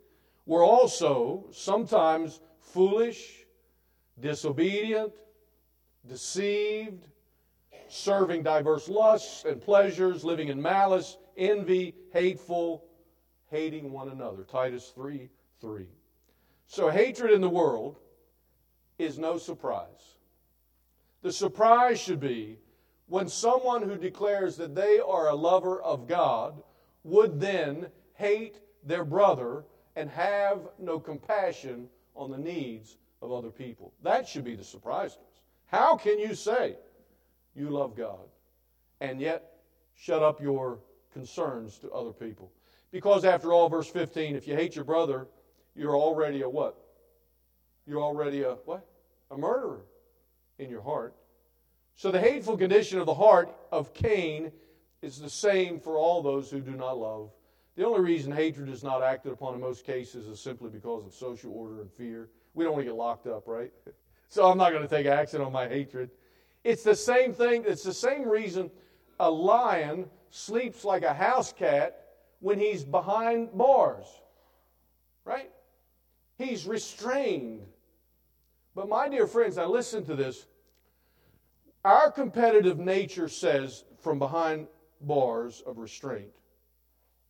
were 0.46 0.64
also 0.64 1.44
sometimes 1.52 2.40
foolish, 2.58 3.44
disobedient, 4.18 5.12
deceived, 6.08 7.04
serving 7.88 8.42
diverse 8.42 8.88
lusts 8.88 9.44
and 9.44 9.60
pleasures, 9.60 10.24
living 10.24 10.48
in 10.48 10.60
malice, 10.60 11.18
envy, 11.36 11.94
hateful, 12.14 12.84
hating 13.50 13.92
one 13.92 14.08
another. 14.08 14.42
Titus 14.44 14.90
3 14.94 15.28
3. 15.60 15.86
So, 16.66 16.88
hatred 16.88 17.32
in 17.32 17.40
the 17.40 17.48
world 17.48 17.96
is 18.98 19.18
no 19.18 19.38
surprise. 19.38 20.16
The 21.22 21.32
surprise 21.32 22.00
should 22.00 22.20
be 22.20 22.58
when 23.06 23.28
someone 23.28 23.82
who 23.82 23.96
declares 23.96 24.56
that 24.56 24.74
they 24.74 25.00
are 25.00 25.28
a 25.28 25.34
lover 25.34 25.80
of 25.82 26.06
God 26.06 26.62
would 27.02 27.40
then 27.40 27.88
hate 28.14 28.60
their 28.84 29.04
brother 29.04 29.64
and 29.96 30.08
have 30.10 30.60
no 30.78 31.00
compassion 31.00 31.88
on 32.14 32.30
the 32.30 32.38
needs 32.38 32.96
of 33.20 33.32
other 33.32 33.50
people. 33.50 33.92
That 34.02 34.28
should 34.28 34.44
be 34.44 34.54
the 34.54 34.64
surprise 34.64 35.14
to 35.14 35.20
us. 35.20 35.40
How 35.66 35.96
can 35.96 36.18
you 36.18 36.34
say 36.34 36.76
you 37.54 37.70
love 37.70 37.96
God 37.96 38.28
and 39.00 39.20
yet 39.20 39.50
shut 39.96 40.22
up 40.22 40.40
your 40.40 40.78
concerns 41.12 41.78
to 41.78 41.90
other 41.90 42.12
people. 42.12 42.50
Because 42.90 43.24
after 43.24 43.52
all, 43.52 43.68
verse 43.68 43.88
15, 43.88 44.36
if 44.36 44.46
you 44.46 44.54
hate 44.54 44.74
your 44.74 44.84
brother, 44.84 45.28
you're 45.74 45.96
already 45.96 46.42
a 46.42 46.48
what? 46.48 46.76
You're 47.86 48.02
already 48.02 48.42
a 48.42 48.52
what? 48.64 48.86
A 49.30 49.36
murderer 49.36 49.82
in 50.58 50.70
your 50.70 50.82
heart. 50.82 51.14
So 51.96 52.10
the 52.10 52.20
hateful 52.20 52.56
condition 52.56 52.98
of 52.98 53.06
the 53.06 53.14
heart 53.14 53.54
of 53.72 53.92
Cain 53.94 54.52
is 55.02 55.18
the 55.18 55.30
same 55.30 55.80
for 55.80 55.96
all 55.96 56.22
those 56.22 56.50
who 56.50 56.60
do 56.60 56.72
not 56.72 56.98
love. 56.98 57.30
The 57.76 57.86
only 57.86 58.00
reason 58.00 58.32
hatred 58.32 58.68
is 58.68 58.82
not 58.82 59.02
acted 59.02 59.32
upon 59.32 59.54
in 59.54 59.60
most 59.60 59.84
cases 59.86 60.26
is 60.26 60.40
simply 60.40 60.70
because 60.70 61.04
of 61.04 61.14
social 61.14 61.52
order 61.52 61.80
and 61.80 61.90
fear. 61.92 62.28
We 62.54 62.64
don't 62.64 62.74
want 62.74 62.84
to 62.84 62.90
get 62.90 62.96
locked 62.96 63.26
up, 63.26 63.44
right? 63.46 63.72
So 64.32 64.48
I'm 64.48 64.58
not 64.58 64.70
going 64.70 64.86
to 64.86 64.88
take 64.88 65.06
action 65.06 65.40
on 65.40 65.50
my 65.50 65.66
hatred. 65.66 66.08
It's 66.62 66.84
the 66.84 66.94
same 66.94 67.32
thing, 67.32 67.64
it's 67.66 67.82
the 67.82 67.92
same 67.92 68.28
reason 68.28 68.70
a 69.18 69.28
lion 69.28 70.06
sleeps 70.30 70.84
like 70.84 71.02
a 71.02 71.12
house 71.12 71.52
cat 71.52 72.04
when 72.38 72.56
he's 72.56 72.84
behind 72.84 73.50
bars, 73.52 74.06
right? 75.24 75.50
He's 76.40 76.66
restrained. 76.66 77.62
But, 78.74 78.88
my 78.88 79.08
dear 79.08 79.26
friends, 79.26 79.56
now 79.56 79.68
listen 79.68 80.04
to 80.06 80.14
this. 80.14 80.46
Our 81.84 82.10
competitive 82.10 82.78
nature 82.78 83.28
says 83.28 83.84
from 84.00 84.18
behind 84.18 84.66
bars 85.00 85.62
of 85.66 85.78
restraint, 85.78 86.30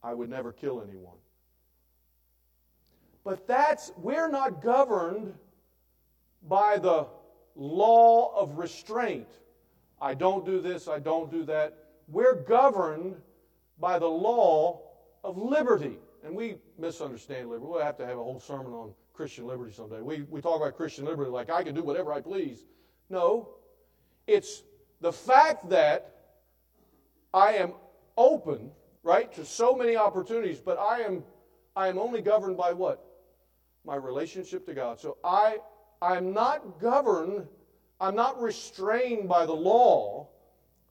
I 0.02 0.14
would 0.14 0.30
never 0.30 0.52
kill 0.52 0.82
anyone. 0.82 1.16
But 3.24 3.46
that's, 3.46 3.92
we're 3.96 4.30
not 4.30 4.62
governed 4.62 5.34
by 6.48 6.78
the 6.78 7.06
law 7.54 8.34
of 8.34 8.58
restraint. 8.58 9.28
I 10.00 10.14
don't 10.14 10.44
do 10.44 10.60
this, 10.60 10.88
I 10.88 10.98
don't 10.98 11.30
do 11.30 11.44
that 11.44 11.76
we're 12.10 12.34
governed 12.34 13.16
by 13.78 13.98
the 13.98 14.08
law 14.08 14.82
of 15.24 15.38
liberty. 15.38 15.98
And 16.24 16.34
we 16.34 16.56
misunderstand 16.78 17.48
liberty. 17.48 17.66
We'll 17.66 17.82
have 17.82 17.96
to 17.98 18.06
have 18.06 18.18
a 18.18 18.22
whole 18.22 18.40
sermon 18.40 18.72
on 18.72 18.92
Christian 19.20 19.46
liberty 19.46 19.70
someday. 19.70 20.00
We, 20.00 20.22
we 20.30 20.40
talk 20.40 20.56
about 20.56 20.78
Christian 20.78 21.04
liberty 21.04 21.30
like 21.30 21.50
I 21.50 21.62
can 21.62 21.74
do 21.74 21.82
whatever 21.82 22.10
I 22.10 22.22
please. 22.22 22.64
No, 23.10 23.50
it's 24.26 24.62
the 25.02 25.12
fact 25.12 25.68
that 25.68 26.14
I 27.34 27.52
am 27.52 27.74
open, 28.16 28.70
right, 29.02 29.30
to 29.34 29.44
so 29.44 29.74
many 29.74 29.94
opportunities, 29.94 30.58
but 30.58 30.78
I 30.78 31.00
am, 31.00 31.22
I 31.76 31.88
am 31.88 31.98
only 31.98 32.22
governed 32.22 32.56
by 32.56 32.72
what? 32.72 33.04
My 33.84 33.96
relationship 33.96 34.64
to 34.64 34.72
God. 34.72 34.98
So 34.98 35.18
I, 35.22 35.58
I'm 36.00 36.32
not 36.32 36.80
governed, 36.80 37.46
I'm 38.00 38.14
not 38.14 38.40
restrained 38.40 39.28
by 39.28 39.44
the 39.44 39.52
law 39.52 40.30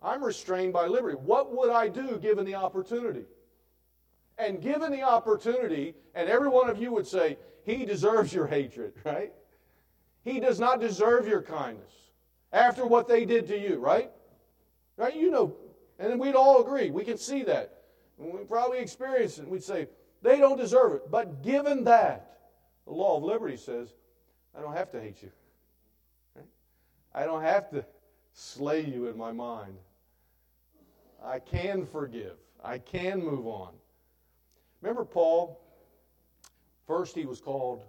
I'm 0.02 0.24
restrained 0.24 0.72
by 0.72 0.86
liberty. 0.86 1.18
What 1.18 1.58
would 1.58 1.72
I 1.72 1.88
do 1.88 2.20
given 2.20 2.46
the 2.46 2.56
opportunity? 2.56 3.26
And 4.38 4.62
given 4.62 4.92
the 4.92 5.02
opportunity, 5.02 5.96
and 6.16 6.30
every 6.30 6.48
one 6.48 6.70
of 6.70 6.82
you 6.82 6.94
would 6.94 7.08
say, 7.08 7.38
He 7.70 7.86
deserves 7.86 8.34
your 8.34 8.48
hatred, 8.48 8.94
right? 9.06 9.32
He 10.24 10.40
does 10.40 10.60
not 10.60 10.80
deserve 10.80 11.28
your 11.28 11.44
kindness 11.44 11.94
after 12.52 12.84
what 12.84 13.08
they 13.08 13.26
did 13.26 13.48
to 13.50 13.60
you, 13.60 13.78
right? 13.78 14.10
Right? 14.98 15.16
You 15.16 15.30
know, 15.30 15.56
and 16.00 16.20
we'd 16.20 16.34
all 16.34 16.64
agree. 16.64 16.90
We 16.90 17.06
can 17.06 17.18
see 17.18 17.44
that. 17.44 17.84
We 18.18 18.44
probably 18.46 18.80
experience 18.80 19.38
it. 19.38 19.48
We'd 19.48 19.62
say, 19.62 19.88
they 20.24 20.38
don't 20.38 20.58
deserve 20.58 20.94
it. 20.94 21.12
But 21.12 21.44
given 21.44 21.84
that, 21.84 22.40
the 22.88 22.94
law 22.94 23.18
of 23.18 23.24
liberty 23.24 23.56
says, 23.56 23.94
I 24.58 24.62
don't 24.62 24.76
have 24.76 24.92
to 24.94 25.00
hate 25.00 25.22
you. 25.22 25.30
I 27.14 27.24
don't 27.24 27.44
have 27.44 27.70
to 27.70 27.86
slay 28.34 28.84
you 28.84 29.10
in 29.10 29.16
my 29.18 29.32
mind. 29.32 29.76
I 31.24 31.38
can 31.38 31.86
forgive. 31.86 32.38
I 32.64 32.80
can 32.80 33.24
move 33.24 33.46
on. 33.46 33.74
Remember 34.82 35.06
Paul? 35.06 35.62
First, 36.90 37.14
he 37.14 37.28
was 37.28 37.40
called 37.40 37.84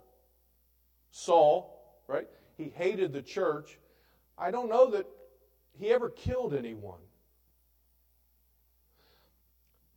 Saul, 1.10 1.96
right? 2.06 2.28
He 2.58 2.68
hated 2.68 3.14
the 3.14 3.22
church. 3.22 3.78
I 4.36 4.50
don't 4.50 4.68
know 4.68 4.90
that 4.90 5.06
he 5.78 5.88
ever 5.88 6.10
killed 6.10 6.52
anyone. 6.52 7.00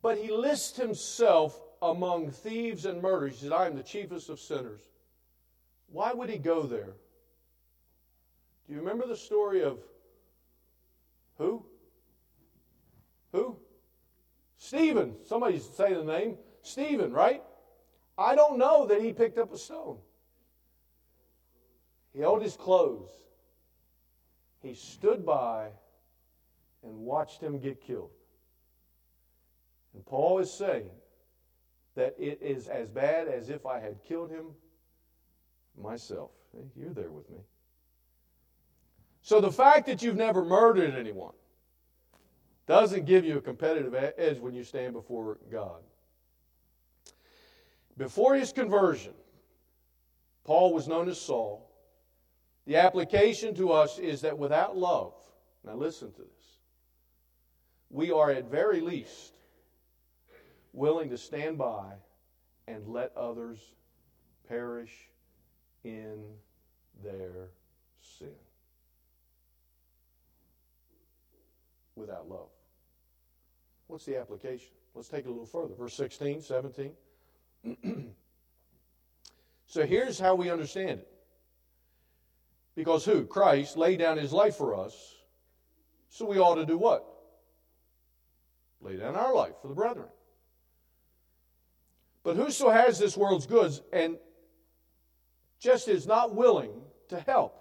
But 0.00 0.16
he 0.16 0.32
lists 0.32 0.78
himself 0.78 1.60
among 1.82 2.30
thieves 2.30 2.86
and 2.86 3.02
murderers. 3.02 3.34
He 3.34 3.40
said, 3.40 3.52
I 3.52 3.66
am 3.66 3.76
the 3.76 3.82
chiefest 3.82 4.30
of 4.30 4.40
sinners. 4.40 4.80
Why 5.92 6.14
would 6.14 6.30
he 6.30 6.38
go 6.38 6.62
there? 6.62 6.94
Do 8.66 8.72
you 8.72 8.78
remember 8.78 9.06
the 9.06 9.18
story 9.18 9.62
of 9.62 9.80
who? 11.36 11.66
Who? 13.32 13.58
Stephen. 14.56 15.16
Somebody 15.26 15.58
say 15.58 15.92
the 15.92 16.04
name. 16.04 16.38
Stephen, 16.62 17.12
right? 17.12 17.42
I 18.16 18.34
don't 18.34 18.58
know 18.58 18.86
that 18.86 19.00
he 19.00 19.12
picked 19.12 19.38
up 19.38 19.52
a 19.52 19.58
stone. 19.58 19.98
He 22.12 22.20
held 22.20 22.42
his 22.42 22.56
clothes. 22.56 23.10
He 24.62 24.74
stood 24.74 25.26
by 25.26 25.68
and 26.82 26.96
watched 26.98 27.40
him 27.40 27.58
get 27.58 27.80
killed. 27.80 28.10
And 29.94 30.04
Paul 30.06 30.38
is 30.38 30.52
saying 30.52 30.90
that 31.96 32.14
it 32.18 32.40
is 32.40 32.68
as 32.68 32.88
bad 32.88 33.28
as 33.28 33.50
if 33.50 33.66
I 33.66 33.80
had 33.80 34.02
killed 34.04 34.30
him 34.30 34.46
myself. 35.80 36.30
You're 36.76 36.92
there 36.92 37.10
with 37.10 37.28
me. 37.30 37.38
So 39.22 39.40
the 39.40 39.50
fact 39.50 39.86
that 39.86 40.02
you've 40.02 40.16
never 40.16 40.44
murdered 40.44 40.94
anyone 40.94 41.32
doesn't 42.66 43.06
give 43.06 43.24
you 43.24 43.38
a 43.38 43.40
competitive 43.40 43.94
edge 43.94 44.38
when 44.38 44.54
you 44.54 44.64
stand 44.64 44.92
before 44.92 45.38
God. 45.50 45.82
Before 47.96 48.34
his 48.34 48.52
conversion, 48.52 49.14
Paul 50.44 50.74
was 50.74 50.88
known 50.88 51.08
as 51.08 51.20
Saul. 51.20 51.70
The 52.66 52.76
application 52.76 53.54
to 53.56 53.72
us 53.72 53.98
is 53.98 54.22
that 54.22 54.38
without 54.38 54.76
love, 54.76 55.14
now 55.64 55.74
listen 55.74 56.10
to 56.12 56.22
this, 56.22 56.58
we 57.90 58.10
are 58.10 58.30
at 58.30 58.50
very 58.50 58.80
least 58.80 59.34
willing 60.72 61.10
to 61.10 61.18
stand 61.18 61.56
by 61.56 61.92
and 62.66 62.88
let 62.88 63.16
others 63.16 63.58
perish 64.48 64.92
in 65.84 66.22
their 67.02 67.50
sin. 68.00 68.34
Without 71.94 72.28
love. 72.28 72.48
What's 73.86 74.04
the 74.04 74.16
application? 74.16 74.70
Let's 74.94 75.08
take 75.08 75.26
it 75.26 75.28
a 75.28 75.30
little 75.30 75.46
further. 75.46 75.74
Verse 75.74 75.94
16, 75.94 76.40
17. 76.40 76.90
so 79.66 79.86
here's 79.86 80.18
how 80.18 80.34
we 80.34 80.50
understand 80.50 81.00
it. 81.00 81.08
Because 82.74 83.04
who? 83.04 83.24
Christ 83.24 83.76
laid 83.76 84.00
down 84.00 84.18
his 84.18 84.32
life 84.32 84.56
for 84.56 84.74
us. 84.74 85.14
So 86.08 86.26
we 86.26 86.38
ought 86.38 86.56
to 86.56 86.66
do 86.66 86.78
what? 86.78 87.04
Lay 88.80 88.96
down 88.96 89.14
our 89.14 89.34
life 89.34 89.54
for 89.62 89.68
the 89.68 89.74
brethren. 89.74 90.08
But 92.22 92.36
whoso 92.36 92.70
has 92.70 92.98
this 92.98 93.16
world's 93.16 93.46
goods 93.46 93.82
and 93.92 94.16
just 95.60 95.88
is 95.88 96.06
not 96.06 96.34
willing 96.34 96.72
to 97.08 97.20
help, 97.20 97.60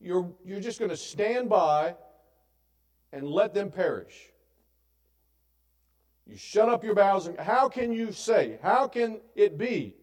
you're, 0.00 0.30
you're 0.44 0.60
just 0.60 0.78
going 0.78 0.90
to 0.90 0.96
stand 0.96 1.48
by 1.48 1.94
and 3.12 3.26
let 3.26 3.54
them 3.54 3.70
perish. 3.70 4.30
You 6.26 6.36
shut 6.36 6.68
up 6.68 6.84
your 6.84 6.94
bowels. 6.94 7.26
And 7.26 7.38
how 7.38 7.68
can 7.68 7.92
you 7.92 8.12
say, 8.12 8.58
how 8.62 8.88
can 8.88 9.20
it 9.34 9.58
be 9.58 9.94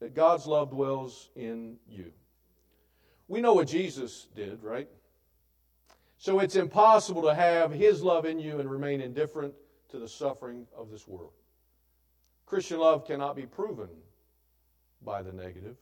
that 0.00 0.14
God's 0.14 0.46
love 0.46 0.70
dwells 0.70 1.30
in 1.34 1.76
you? 1.88 2.12
We 3.28 3.40
know 3.40 3.54
what 3.54 3.68
Jesus 3.68 4.26
did, 4.34 4.62
right? 4.62 4.88
So 6.18 6.40
it's 6.40 6.56
impossible 6.56 7.22
to 7.22 7.34
have 7.34 7.72
his 7.72 8.02
love 8.02 8.26
in 8.26 8.38
you 8.38 8.60
and 8.60 8.70
remain 8.70 9.00
indifferent 9.00 9.54
to 9.88 9.98
the 9.98 10.08
suffering 10.08 10.66
of 10.76 10.90
this 10.90 11.08
world. 11.08 11.32
Christian 12.46 12.78
love 12.78 13.06
cannot 13.06 13.34
be 13.34 13.46
proven 13.46 13.88
by 15.02 15.22
the 15.22 15.32
negative. 15.32 15.76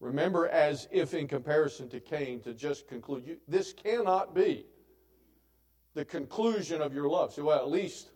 Remember, 0.00 0.48
as 0.48 0.88
if 0.90 1.12
in 1.12 1.28
comparison 1.28 1.88
to 1.90 2.00
Cain, 2.00 2.40
to 2.40 2.54
just 2.54 2.88
conclude, 2.88 3.26
you, 3.26 3.36
this 3.48 3.72
cannot 3.72 4.34
be 4.34 4.64
the 5.98 6.04
conclusion 6.04 6.80
of 6.80 6.94
your 6.94 7.08
love. 7.08 7.32
So, 7.32 7.42
well, 7.42 7.58
at 7.58 7.68
least 7.68 8.10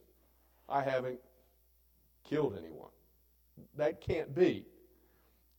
I 0.69 0.83
haven't 0.83 1.19
killed 2.23 2.57
anyone. 2.57 2.91
That 3.77 4.01
can't 4.01 4.33
be 4.33 4.67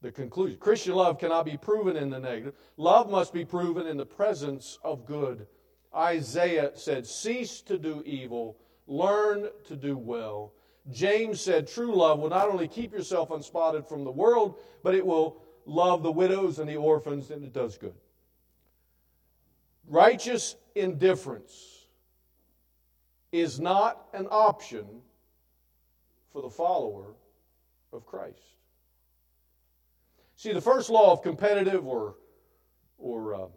the 0.01 0.09
conclusion. 0.09 0.57
Christian 0.57 0.93
love 0.95 1.19
cannot 1.19 1.43
be 1.43 1.57
proven 1.57 1.97
in 1.97 2.09
the 2.09 2.21
negative. 2.21 2.53
Love 2.77 3.11
must 3.11 3.33
be 3.33 3.43
proven 3.43 3.87
in 3.87 3.97
the 3.97 4.05
presence 4.05 4.79
of 4.85 5.05
good. 5.05 5.47
Isaiah 5.93 6.71
said, 6.75 7.05
Cease 7.05 7.59
to 7.63 7.77
do 7.77 8.01
evil, 8.05 8.57
learn 8.87 9.49
to 9.65 9.75
do 9.75 9.97
well. 9.97 10.53
James 10.93 11.41
said, 11.41 11.67
True 11.67 11.93
love 11.93 12.19
will 12.19 12.29
not 12.29 12.47
only 12.47 12.69
keep 12.69 12.93
yourself 12.93 13.31
unspotted 13.31 13.85
from 13.85 14.05
the 14.05 14.11
world, 14.11 14.59
but 14.81 14.95
it 14.95 15.05
will 15.05 15.41
love 15.65 16.03
the 16.03 16.11
widows 16.11 16.59
and 16.59 16.69
the 16.69 16.77
orphans, 16.77 17.31
and 17.31 17.43
it 17.43 17.51
does 17.51 17.77
good. 17.77 17.95
Righteous 19.89 20.55
indifference 20.73 21.72
is 23.33 23.59
not 23.59 24.05
an 24.13 24.27
option 24.29 24.85
for 26.31 26.43
the 26.43 26.49
follower 26.49 27.15
of 27.91 28.05
Christ. 28.05 28.37
See, 30.35 30.53
the 30.53 30.61
first 30.61 30.89
law 30.89 31.11
of 31.11 31.23
competitive 31.23 31.85
or, 31.85 32.15
or 32.99 33.35
uh, 33.35 33.47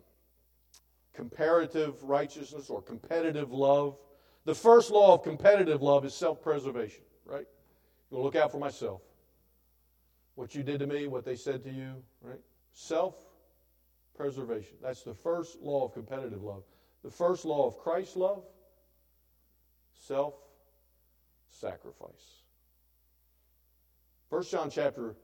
comparative 1.12 2.02
righteousness 2.02 2.70
or 2.70 2.80
competitive 2.80 3.52
love, 3.52 3.98
the 4.46 4.54
first 4.54 4.90
law 4.90 5.14
of 5.14 5.22
competitive 5.22 5.82
love 5.82 6.04
is 6.06 6.14
self 6.14 6.42
preservation, 6.42 7.02
right? 7.26 7.46
To 8.10 8.18
look 8.18 8.34
out 8.34 8.50
for 8.50 8.58
myself. 8.58 9.02
What 10.36 10.54
you 10.54 10.62
did 10.62 10.80
to 10.80 10.86
me, 10.86 11.06
what 11.06 11.24
they 11.24 11.36
said 11.36 11.62
to 11.64 11.70
you, 11.70 12.02
right? 12.22 12.40
Self 12.72 13.14
preservation. 14.16 14.76
That's 14.82 15.02
the 15.02 15.14
first 15.14 15.60
law 15.60 15.84
of 15.84 15.92
competitive 15.92 16.42
love. 16.42 16.62
The 17.04 17.10
first 17.10 17.44
law 17.44 17.66
of 17.66 17.76
Christ's 17.78 18.16
love 18.16 18.42
self 19.98 20.34
sacrifice. 21.48 22.42
1 24.28 24.42
John 24.44 24.70
chapter 24.70 25.16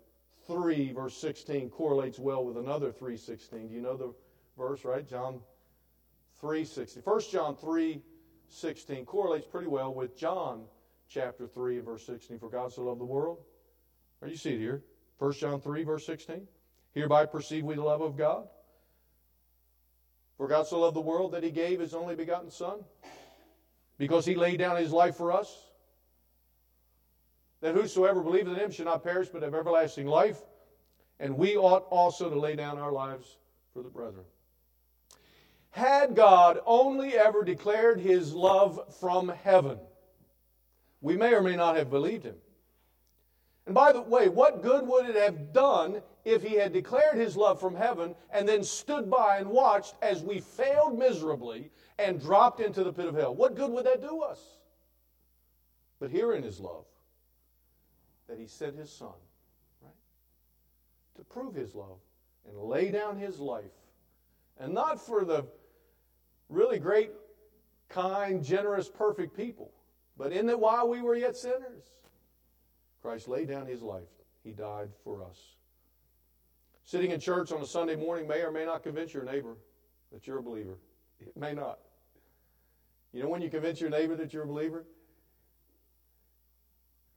3 0.46 0.92
verse 0.92 1.16
16 1.16 1.70
correlates 1.70 2.18
well 2.18 2.44
with 2.44 2.56
another 2.56 2.92
3:16. 2.92 3.68
Do 3.68 3.74
you 3.74 3.80
know 3.80 3.96
the 3.96 4.14
verse, 4.56 4.84
right? 4.84 5.06
John 5.06 5.42
3:16. 6.40 7.02
1 7.04 7.20
John 7.30 7.56
3:16 7.56 9.04
correlates 9.06 9.46
pretty 9.46 9.68
well 9.68 9.92
with 9.92 10.16
John 10.16 10.66
chapter 11.08 11.46
3 11.46 11.80
verse 11.80 12.04
16. 12.06 12.38
For 12.38 12.48
God 12.48 12.72
so 12.72 12.84
loved 12.84 13.00
the 13.00 13.04
world. 13.04 13.44
Are 14.20 14.28
you 14.28 14.34
it 14.34 14.58
here? 14.58 14.84
1 15.18 15.32
John 15.32 15.60
3 15.60 15.84
verse 15.84 16.06
16. 16.06 16.48
Hereby 16.92 17.26
perceive 17.26 17.64
we 17.64 17.74
the 17.74 17.82
love 17.82 18.02
of 18.02 18.16
God. 18.16 18.48
For 20.36 20.48
God 20.48 20.66
so 20.66 20.80
loved 20.80 20.96
the 20.96 21.00
world 21.00 21.32
that 21.32 21.42
he 21.42 21.50
gave 21.50 21.80
his 21.80 21.94
only 21.94 22.14
begotten 22.14 22.50
Son, 22.50 22.84
because 24.02 24.26
he 24.26 24.34
laid 24.34 24.58
down 24.58 24.76
his 24.76 24.90
life 24.90 25.14
for 25.14 25.30
us, 25.30 25.56
that 27.60 27.72
whosoever 27.72 28.20
believeth 28.20 28.54
in 28.54 28.58
him 28.58 28.72
should 28.72 28.86
not 28.86 29.04
perish 29.04 29.28
but 29.28 29.42
have 29.42 29.54
everlasting 29.54 30.08
life. 30.08 30.40
And 31.20 31.38
we 31.38 31.56
ought 31.56 31.86
also 31.88 32.28
to 32.28 32.36
lay 32.36 32.56
down 32.56 32.80
our 32.80 32.90
lives 32.90 33.38
for 33.72 33.80
the 33.80 33.88
brethren. 33.88 34.24
Had 35.70 36.16
God 36.16 36.58
only 36.66 37.16
ever 37.16 37.44
declared 37.44 38.00
his 38.00 38.34
love 38.34 38.92
from 38.98 39.28
heaven, 39.28 39.78
we 41.00 41.16
may 41.16 41.32
or 41.32 41.40
may 41.40 41.54
not 41.54 41.76
have 41.76 41.88
believed 41.88 42.24
him. 42.24 42.38
And 43.66 43.74
by 43.76 43.92
the 43.92 44.02
way, 44.02 44.28
what 44.28 44.64
good 44.64 44.84
would 44.84 45.10
it 45.10 45.14
have 45.14 45.52
done 45.52 46.02
if 46.24 46.42
he 46.42 46.54
had 46.54 46.72
declared 46.72 47.16
his 47.16 47.36
love 47.36 47.60
from 47.60 47.74
heaven 47.74 48.14
and 48.30 48.48
then 48.48 48.62
stood 48.62 49.10
by 49.10 49.38
and 49.38 49.48
watched 49.48 49.94
as 50.02 50.22
we 50.22 50.40
failed 50.40 50.98
miserably 50.98 51.70
and 51.98 52.20
dropped 52.20 52.60
into 52.60 52.84
the 52.84 52.92
pit 52.92 53.06
of 53.06 53.14
hell? 53.14 53.34
What 53.34 53.56
good 53.56 53.70
would 53.70 53.86
that 53.86 54.00
do 54.00 54.20
us? 54.20 54.40
But 55.98 56.10
here 56.10 56.32
in 56.32 56.42
his 56.42 56.58
love, 56.58 56.84
that 58.28 58.38
he 58.38 58.46
sent 58.46 58.76
his 58.76 58.90
son, 58.90 59.14
right, 59.82 59.92
to 61.16 61.24
prove 61.24 61.54
his 61.54 61.74
love 61.74 61.98
and 62.48 62.56
lay 62.58 62.90
down 62.90 63.18
his 63.18 63.38
life. 63.38 63.64
And 64.58 64.74
not 64.74 65.04
for 65.04 65.24
the 65.24 65.46
really 66.48 66.78
great, 66.78 67.10
kind, 67.88 68.44
generous, 68.44 68.88
perfect 68.88 69.36
people, 69.36 69.70
but 70.16 70.32
in 70.32 70.46
that 70.46 70.58
while 70.60 70.88
we 70.88 71.02
were 71.02 71.14
yet 71.14 71.36
sinners, 71.36 71.84
Christ 73.00 73.28
laid 73.28 73.48
down 73.48 73.66
his 73.66 73.82
life. 73.82 74.08
He 74.44 74.52
died 74.52 74.90
for 75.04 75.24
us. 75.24 75.38
Sitting 76.92 77.12
in 77.12 77.20
mm-hmm. 77.20 77.24
church 77.24 77.52
on 77.52 77.62
a 77.62 77.66
Sunday 77.66 77.96
morning 77.96 78.28
may 78.28 78.42
or 78.42 78.50
may 78.50 78.66
not 78.66 78.82
convince 78.82 79.14
your 79.14 79.24
neighbor 79.24 79.56
that 80.12 80.26
you're 80.26 80.40
a 80.40 80.42
believer. 80.42 80.76
It 81.20 81.34
may 81.34 81.54
not. 81.54 81.78
You 83.14 83.22
know 83.22 83.30
when 83.30 83.40
you 83.40 83.48
convince 83.48 83.80
your 83.80 83.88
neighbor 83.88 84.14
that 84.16 84.34
you're 84.34 84.42
a 84.42 84.46
believer? 84.46 84.84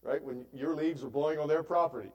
Right? 0.02 0.24
When 0.24 0.46
your 0.54 0.78
leaves 0.78 1.04
are 1.04 1.10
blowing 1.10 1.40
on 1.40 1.50
their 1.50 1.62
property. 1.62 2.08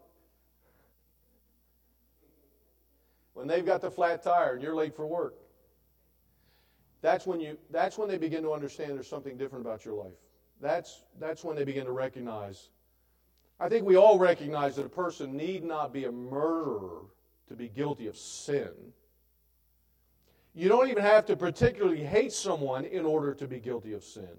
When 3.35 3.47
they've 3.47 3.67
got 3.67 3.83
the 3.83 3.91
flat 3.91 4.23
tire 4.23 4.55
and 4.55 4.63
you're 4.63 4.75
late 4.75 4.97
for 4.97 5.07
work. 5.07 5.35
That's 7.03 7.27
when 7.27 7.41
you 7.41 7.59
that's 7.71 7.99
when 7.99 8.09
they 8.09 8.17
begin 8.17 8.43
to 8.45 8.55
understand 8.55 8.93
there's 8.93 9.07
something 9.07 9.37
different 9.37 9.67
about 9.67 9.85
your 9.85 10.03
life. 10.03 10.17
That's 10.63 11.05
that's 11.19 11.45
when 11.45 11.57
they 11.57 11.65
begin 11.65 11.85
to 11.85 11.93
recognize 11.93 12.71
I 13.61 13.69
think 13.69 13.85
we 13.85 13.97
all 13.97 14.19
recognize 14.19 14.77
that 14.77 14.87
a 14.87 14.89
person 14.89 15.37
need 15.37 15.63
not 15.63 15.93
be 15.93 16.07
a 16.07 16.13
murderer 16.13 17.03
to 17.51 17.57
be 17.57 17.69
guilty 17.69 18.07
of 18.07 18.17
sin. 18.17 18.71
You 20.55 20.69
don't 20.69 20.89
even 20.89 21.03
have 21.03 21.27
to 21.27 21.37
particularly 21.37 22.05
hate 22.05 22.33
someone 22.33 22.85
in 22.85 23.05
order 23.05 23.35
to 23.35 23.49
be 23.49 23.59
guilty 23.59 23.93
of 23.93 24.05
sin. 24.05 24.37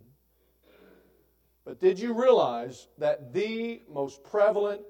But 1.66 1.82
did 1.82 2.00
you 2.00 2.14
realize 2.14 2.88
that 2.98 3.34
the 3.34 3.82
most 3.94 4.24
prevalent 4.24 4.82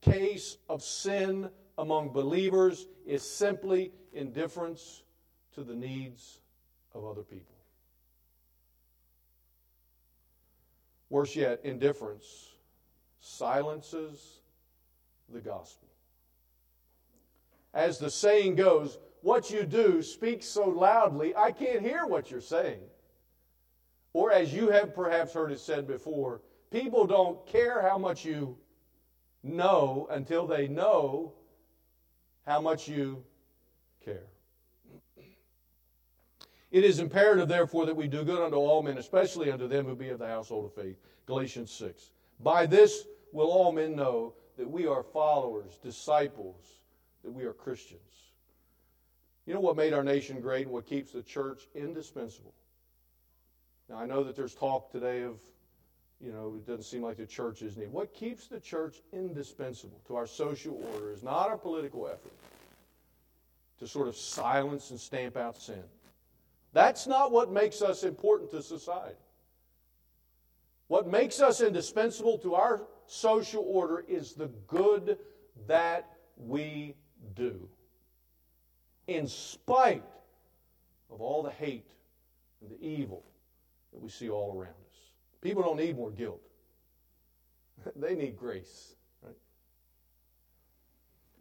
case 0.00 0.56
of 0.70 0.82
sin 0.82 1.50
among 1.76 2.14
believers 2.14 2.86
is 3.06 3.22
simply 3.22 3.92
indifference 4.14 5.02
to 5.54 5.62
the 5.62 5.74
needs 5.74 6.40
of 6.94 7.04
other 7.04 7.22
people? 7.22 7.54
Worse 11.10 11.36
yet, 11.36 11.60
indifference 11.62 12.52
silences 13.20 14.40
the 15.30 15.40
gospel. 15.40 15.85
As 17.76 17.98
the 17.98 18.10
saying 18.10 18.54
goes, 18.54 18.96
what 19.20 19.50
you 19.50 19.64
do 19.64 20.02
speaks 20.02 20.46
so 20.46 20.66
loudly, 20.66 21.36
I 21.36 21.52
can't 21.52 21.82
hear 21.82 22.06
what 22.06 22.30
you're 22.30 22.40
saying. 22.40 22.80
Or, 24.14 24.32
as 24.32 24.54
you 24.54 24.70
have 24.70 24.94
perhaps 24.94 25.34
heard 25.34 25.52
it 25.52 25.60
said 25.60 25.86
before, 25.86 26.40
people 26.70 27.06
don't 27.06 27.46
care 27.46 27.82
how 27.82 27.98
much 27.98 28.24
you 28.24 28.56
know 29.42 30.08
until 30.10 30.46
they 30.46 30.68
know 30.68 31.34
how 32.46 32.62
much 32.62 32.88
you 32.88 33.22
care. 34.02 34.26
It 36.70 36.82
is 36.82 36.98
imperative, 36.98 37.46
therefore, 37.46 37.84
that 37.84 37.94
we 37.94 38.08
do 38.08 38.24
good 38.24 38.42
unto 38.42 38.56
all 38.56 38.82
men, 38.82 38.96
especially 38.96 39.50
unto 39.52 39.68
them 39.68 39.84
who 39.84 39.94
be 39.94 40.08
of 40.08 40.18
the 40.18 40.26
household 40.26 40.64
of 40.64 40.74
faith. 40.74 40.96
Galatians 41.26 41.70
6. 41.72 42.10
By 42.40 42.64
this 42.64 43.04
will 43.32 43.50
all 43.50 43.70
men 43.70 43.94
know 43.94 44.32
that 44.56 44.70
we 44.70 44.86
are 44.86 45.02
followers, 45.02 45.78
disciples, 45.82 46.80
that 47.26 47.32
we 47.32 47.44
are 47.44 47.52
Christians. 47.52 48.00
You 49.46 49.54
know 49.54 49.60
what 49.60 49.76
made 49.76 49.92
our 49.92 50.04
nation 50.04 50.40
great 50.40 50.62
and 50.62 50.72
what 50.72 50.86
keeps 50.86 51.10
the 51.10 51.22
church 51.22 51.66
indispensable? 51.74 52.54
Now, 53.90 53.96
I 53.96 54.06
know 54.06 54.22
that 54.22 54.36
there's 54.36 54.54
talk 54.54 54.92
today 54.92 55.22
of, 55.22 55.40
you 56.20 56.32
know, 56.32 56.54
it 56.56 56.66
doesn't 56.66 56.84
seem 56.84 57.02
like 57.02 57.16
the 57.16 57.26
church 57.26 57.62
is 57.62 57.76
needed. 57.76 57.92
What 57.92 58.14
keeps 58.14 58.46
the 58.46 58.60
church 58.60 59.02
indispensable 59.12 60.00
to 60.06 60.14
our 60.14 60.26
social 60.26 60.80
order 60.92 61.12
is 61.12 61.24
not 61.24 61.48
our 61.48 61.58
political 61.58 62.06
effort 62.06 62.32
to 63.80 63.88
sort 63.88 64.06
of 64.06 64.16
silence 64.16 64.90
and 64.90 65.00
stamp 65.00 65.36
out 65.36 65.56
sin. 65.56 65.82
That's 66.72 67.08
not 67.08 67.32
what 67.32 67.50
makes 67.50 67.82
us 67.82 68.04
important 68.04 68.52
to 68.52 68.62
society. 68.62 69.16
What 70.86 71.08
makes 71.08 71.40
us 71.40 71.60
indispensable 71.60 72.38
to 72.38 72.54
our 72.54 72.82
social 73.06 73.64
order 73.66 74.04
is 74.06 74.34
the 74.34 74.48
good 74.68 75.18
that 75.66 76.08
we 76.36 76.94
do 77.36 77.68
in 79.06 79.26
spite 79.28 80.02
of 81.10 81.20
all 81.20 81.42
the 81.42 81.50
hate 81.50 81.86
and 82.60 82.70
the 82.70 82.84
evil 82.84 83.24
that 83.92 84.02
we 84.02 84.08
see 84.08 84.28
all 84.28 84.58
around 84.58 84.70
us. 84.70 84.96
People 85.40 85.62
don't 85.62 85.76
need 85.76 85.96
more 85.96 86.10
guilt, 86.10 86.42
they 87.96 88.14
need 88.14 88.36
grace. 88.36 88.94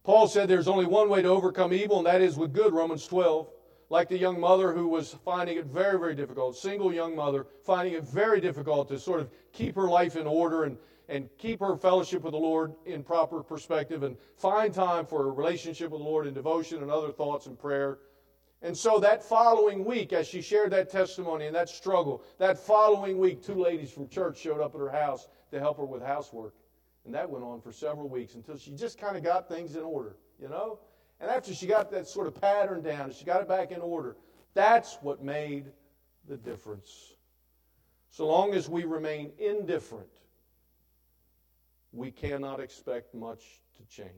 Paul 0.04 0.28
said 0.28 0.48
there's 0.48 0.68
only 0.68 0.86
one 0.86 1.10
way 1.10 1.24
to 1.24 1.30
overcome 1.30 1.74
evil, 1.74 1.98
and 1.98 2.06
that 2.06 2.22
is 2.22 2.38
with 2.38 2.54
good, 2.54 2.74
Romans 2.74 3.08
12. 3.08 3.50
Like 3.90 4.08
the 4.08 4.18
young 4.18 4.40
mother 4.40 4.72
who 4.72 4.88
was 4.88 5.16
finding 5.26 5.58
it 5.58 5.66
very, 5.66 5.98
very 5.98 6.14
difficult, 6.14 6.56
single 6.56 6.94
young 6.94 7.16
mother, 7.16 7.48
finding 7.64 7.96
it 7.96 8.04
very 8.04 8.40
difficult 8.40 8.88
to 8.90 9.00
sort 9.00 9.20
of 9.20 9.32
keep 9.52 9.74
her 9.76 9.88
life 9.90 10.16
in 10.16 10.28
order 10.28 10.66
and 10.66 10.78
and 11.08 11.30
keep 11.38 11.60
her 11.60 11.76
fellowship 11.76 12.24
with 12.24 12.34
the 12.34 12.40
Lord 12.40 12.74
in 12.86 13.04
proper 13.04 13.44
perspective 13.44 14.04
and 14.04 14.18
find 14.38 14.74
time 14.74 15.06
for 15.06 15.28
a 15.28 15.32
relationship 15.32 15.92
with 15.92 16.02
the 16.02 16.06
Lord 16.08 16.28
in 16.28 16.34
devotion 16.34 16.82
and 16.82 16.92
other 16.92 17.12
thoughts 17.12 17.46
and 17.46 17.58
prayer. 17.58 18.00
And 18.62 18.76
so 18.76 19.00
that 19.00 19.24
following 19.24 19.86
week, 19.86 20.14
as 20.14 20.28
she 20.28 20.42
shared 20.42 20.72
that 20.72 20.90
testimony 20.90 21.46
and 21.46 21.56
that 21.56 21.70
struggle, 21.70 22.24
that 22.40 22.58
following 22.58 23.20
week, 23.20 23.44
two 23.44 23.62
ladies 23.62 23.92
from 23.92 24.08
church 24.08 24.40
showed 24.40 24.62
up 24.62 24.74
at 24.74 24.82
her 24.82 24.90
house 24.90 25.28
to 25.52 25.60
help 25.60 25.78
her 25.78 25.86
with 25.86 26.02
housework. 26.02 26.56
And 27.06 27.14
that 27.14 27.30
went 27.30 27.44
on 27.44 27.62
for 27.62 27.72
several 27.72 28.10
weeks 28.10 28.34
until 28.34 28.58
she 28.58 28.72
just 28.72 28.98
kind 28.98 29.16
of 29.16 29.24
got 29.24 29.48
things 29.48 29.76
in 29.76 29.84
order, 29.84 30.16
you 30.42 30.50
know? 30.50 30.80
And 31.20 31.30
after 31.30 31.54
she 31.54 31.68
got 31.68 31.92
that 31.92 32.08
sort 32.08 32.28
of 32.28 32.42
pattern 32.42 32.82
down, 32.82 33.12
she 33.12 33.24
got 33.26 33.42
it 33.42 33.48
back 33.48 33.72
in 33.72 33.82
order, 33.82 34.16
that's 34.56 34.98
what 35.02 35.24
made 35.24 35.66
the 36.28 36.38
difference. 36.38 37.14
So 38.10 38.26
long 38.26 38.54
as 38.54 38.68
we 38.68 38.86
remain 38.86 39.32
indifferent 39.38 40.10
we 41.96 42.12
cannot 42.12 42.60
expect 42.60 43.14
much 43.16 43.62
to 43.78 43.86
change. 43.96 44.12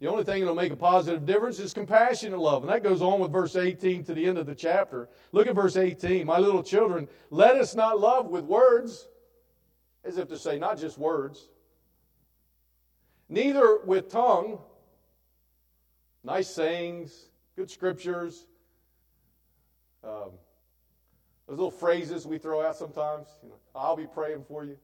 The 0.00 0.06
only 0.06 0.24
thing 0.24 0.40
that'll 0.40 0.54
make 0.54 0.72
a 0.72 0.76
positive 0.76 1.26
difference 1.26 1.58
is 1.58 1.74
compassion 1.74 2.32
and 2.32 2.40
love. 2.40 2.62
And 2.62 2.72
that 2.72 2.82
goes 2.82 3.02
on 3.02 3.20
with 3.20 3.30
verse 3.30 3.54
18 3.54 4.04
to 4.04 4.14
the 4.14 4.24
end 4.24 4.38
of 4.38 4.46
the 4.46 4.54
chapter. 4.54 5.10
Look 5.32 5.46
at 5.46 5.54
verse 5.54 5.76
18. 5.76 6.26
My 6.26 6.38
little 6.38 6.62
children, 6.62 7.06
let 7.30 7.56
us 7.56 7.74
not 7.74 8.00
love 8.00 8.26
with 8.26 8.44
words, 8.44 9.08
as 10.04 10.16
if 10.16 10.28
to 10.28 10.38
say, 10.38 10.58
not 10.58 10.78
just 10.78 10.96
words, 10.96 11.48
neither 13.28 13.80
with 13.84 14.08
tongue, 14.08 14.58
nice 16.24 16.48
sayings, 16.48 17.26
good 17.54 17.70
scriptures, 17.70 18.46
um, 20.02 20.30
those 21.46 21.58
little 21.58 21.70
phrases 21.70 22.26
we 22.26 22.38
throw 22.38 22.64
out 22.64 22.76
sometimes. 22.76 23.26
You 23.42 23.50
know, 23.50 23.56
I'll 23.74 23.96
be 23.96 24.06
praying 24.06 24.44
for 24.48 24.64
you. 24.64 24.78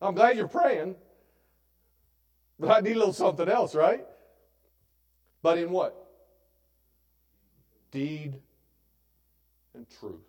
I'm 0.00 0.14
glad 0.14 0.36
you're 0.36 0.48
praying, 0.48 0.94
but 2.58 2.70
I 2.70 2.80
need 2.80 2.96
a 2.96 2.98
little 2.98 3.14
something 3.14 3.48
else, 3.48 3.74
right? 3.74 4.04
But 5.42 5.58
in 5.58 5.70
what? 5.70 5.94
Deed 7.90 8.36
and 9.74 9.86
truth. 10.00 10.20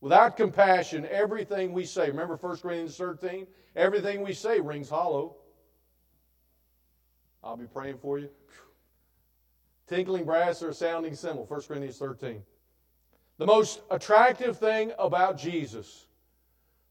Without 0.00 0.36
compassion, 0.36 1.06
everything 1.10 1.72
we 1.72 1.86
say, 1.86 2.08
remember 2.08 2.36
1 2.36 2.58
Corinthians 2.58 2.96
13? 2.96 3.46
Everything 3.74 4.22
we 4.22 4.34
say 4.34 4.60
rings 4.60 4.90
hollow. 4.90 5.36
I'll 7.42 7.56
be 7.56 7.66
praying 7.66 7.98
for 7.98 8.18
you. 8.18 8.28
Tinkling 9.86 10.24
brass 10.24 10.62
or 10.62 10.72
sounding 10.72 11.14
cymbal, 11.14 11.46
1 11.46 11.62
Corinthians 11.62 11.98
13. 11.98 12.42
The 13.38 13.46
most 13.46 13.80
attractive 13.90 14.58
thing 14.58 14.92
about 14.98 15.38
Jesus 15.38 16.06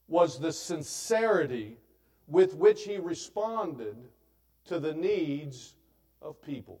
was 0.08 0.38
the 0.38 0.52
sincerity 0.52 1.78
with 2.26 2.54
which 2.54 2.84
he 2.84 2.98
responded 2.98 3.96
to 4.66 4.78
the 4.78 4.92
needs 4.92 5.74
of 6.22 6.40
people. 6.42 6.80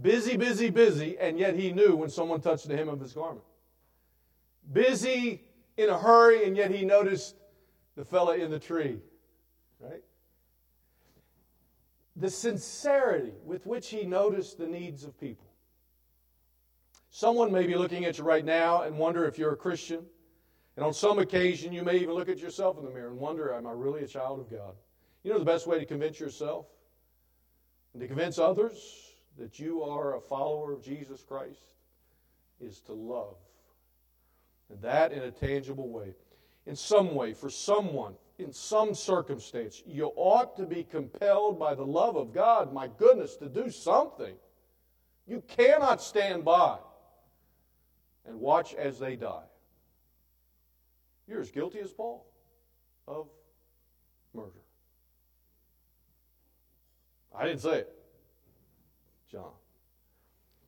Busy, 0.00 0.36
busy, 0.36 0.70
busy, 0.70 1.18
and 1.18 1.38
yet 1.38 1.56
he 1.56 1.72
knew 1.72 1.96
when 1.96 2.10
someone 2.10 2.40
touched 2.40 2.68
the 2.68 2.76
hem 2.76 2.88
of 2.88 3.00
his 3.00 3.12
garment. 3.12 3.44
Busy 4.72 5.44
in 5.76 5.88
a 5.88 5.98
hurry, 5.98 6.44
and 6.44 6.56
yet 6.56 6.70
he 6.70 6.84
noticed 6.84 7.36
the 7.96 8.04
fella 8.04 8.36
in 8.36 8.50
the 8.50 8.58
tree. 8.58 8.98
Right? 9.80 10.02
The 12.16 12.30
sincerity 12.30 13.32
with 13.44 13.66
which 13.66 13.88
he 13.88 14.04
noticed 14.04 14.58
the 14.58 14.66
needs 14.66 15.04
of 15.04 15.18
people. 15.18 15.46
Someone 17.10 17.50
may 17.50 17.66
be 17.66 17.74
looking 17.74 18.04
at 18.04 18.18
you 18.18 18.24
right 18.24 18.44
now 18.44 18.82
and 18.82 18.98
wonder 18.98 19.26
if 19.26 19.38
you're 19.38 19.52
a 19.52 19.56
Christian. 19.56 20.04
And 20.76 20.84
on 20.84 20.92
some 20.92 21.18
occasion, 21.18 21.72
you 21.72 21.82
may 21.82 21.96
even 21.96 22.14
look 22.14 22.28
at 22.28 22.38
yourself 22.38 22.78
in 22.78 22.84
the 22.84 22.90
mirror 22.90 23.08
and 23.08 23.18
wonder, 23.18 23.52
am 23.52 23.66
I 23.66 23.72
really 23.72 24.04
a 24.04 24.06
child 24.06 24.40
of 24.40 24.50
God? 24.50 24.74
You 25.22 25.32
know 25.32 25.38
the 25.38 25.44
best 25.44 25.66
way 25.66 25.78
to 25.78 25.86
convince 25.86 26.20
yourself 26.20 26.66
and 27.94 28.00
to 28.00 28.06
convince 28.06 28.38
others 28.38 29.14
that 29.38 29.58
you 29.58 29.82
are 29.82 30.16
a 30.16 30.20
follower 30.20 30.72
of 30.72 30.82
Jesus 30.82 31.22
Christ 31.22 31.60
is 32.60 32.80
to 32.82 32.92
love. 32.92 33.36
And 34.70 34.80
that 34.82 35.12
in 35.12 35.22
a 35.22 35.30
tangible 35.30 35.88
way. 35.88 36.14
In 36.66 36.76
some 36.76 37.14
way, 37.14 37.32
for 37.32 37.48
someone, 37.48 38.14
in 38.38 38.52
some 38.52 38.94
circumstance, 38.94 39.82
you 39.86 40.12
ought 40.16 40.56
to 40.56 40.66
be 40.66 40.84
compelled 40.84 41.58
by 41.58 41.74
the 41.74 41.86
love 41.86 42.16
of 42.16 42.34
God, 42.34 42.72
my 42.72 42.88
goodness, 42.98 43.36
to 43.36 43.48
do 43.48 43.70
something. 43.70 44.34
You 45.26 45.42
cannot 45.48 46.02
stand 46.02 46.44
by 46.44 46.78
and 48.26 48.40
watch 48.40 48.74
as 48.74 48.98
they 48.98 49.16
die. 49.16 49.44
You're 51.26 51.40
as 51.40 51.50
guilty 51.50 51.80
as 51.80 51.92
Paul 51.92 52.26
of 53.08 53.28
murder. 54.34 54.50
I 57.36 57.44
didn't 57.46 57.60
say 57.60 57.78
it. 57.78 57.92
John. 59.30 59.50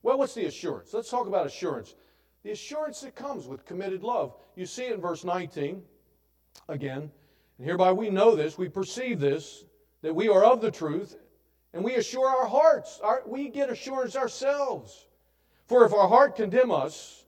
Well, 0.03 0.19
what's 0.19 0.35
the 0.35 0.47
assurance? 0.47 0.93
Let's 0.93 1.11
talk 1.11 1.27
about 1.27 1.47
assurance. 1.47 1.95
The 2.43 2.51
assurance 2.51 3.01
that 3.01 3.15
comes 3.15 3.47
with 3.47 3.65
committed 3.65 4.03
love. 4.03 4.35
You 4.57 4.67
see 4.67 4.85
it 4.85 4.95
in 4.95 5.01
verse 5.01 5.25
19 5.25 5.83
again. 6.69 7.11
And 7.59 7.67
hereby 7.67 7.93
we 7.93 8.11
know 8.11 8.37
this, 8.37 8.57
we 8.57 8.69
perceive 8.69 9.19
this, 9.19 9.65
that 10.03 10.15
we 10.15 10.29
are 10.29 10.45
of 10.45 10.61
the 10.61 10.71
truth, 10.71 11.17
and 11.73 11.83
we 11.83 11.97
assure 11.97 12.29
our 12.29 12.47
hearts. 12.47 13.01
Our, 13.03 13.23
we 13.27 13.49
get 13.49 13.71
assurance 13.71 14.17
ourselves. 14.17 15.07
For 15.67 15.85
if 15.85 15.93
our 15.93 16.09
heart 16.09 16.37
condemn 16.37 16.71
us, 16.71 17.25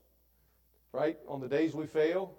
right, 0.93 1.19
on 1.29 1.41
the 1.41 1.49
days 1.49 1.75
we 1.75 1.87
fail, 1.87 2.35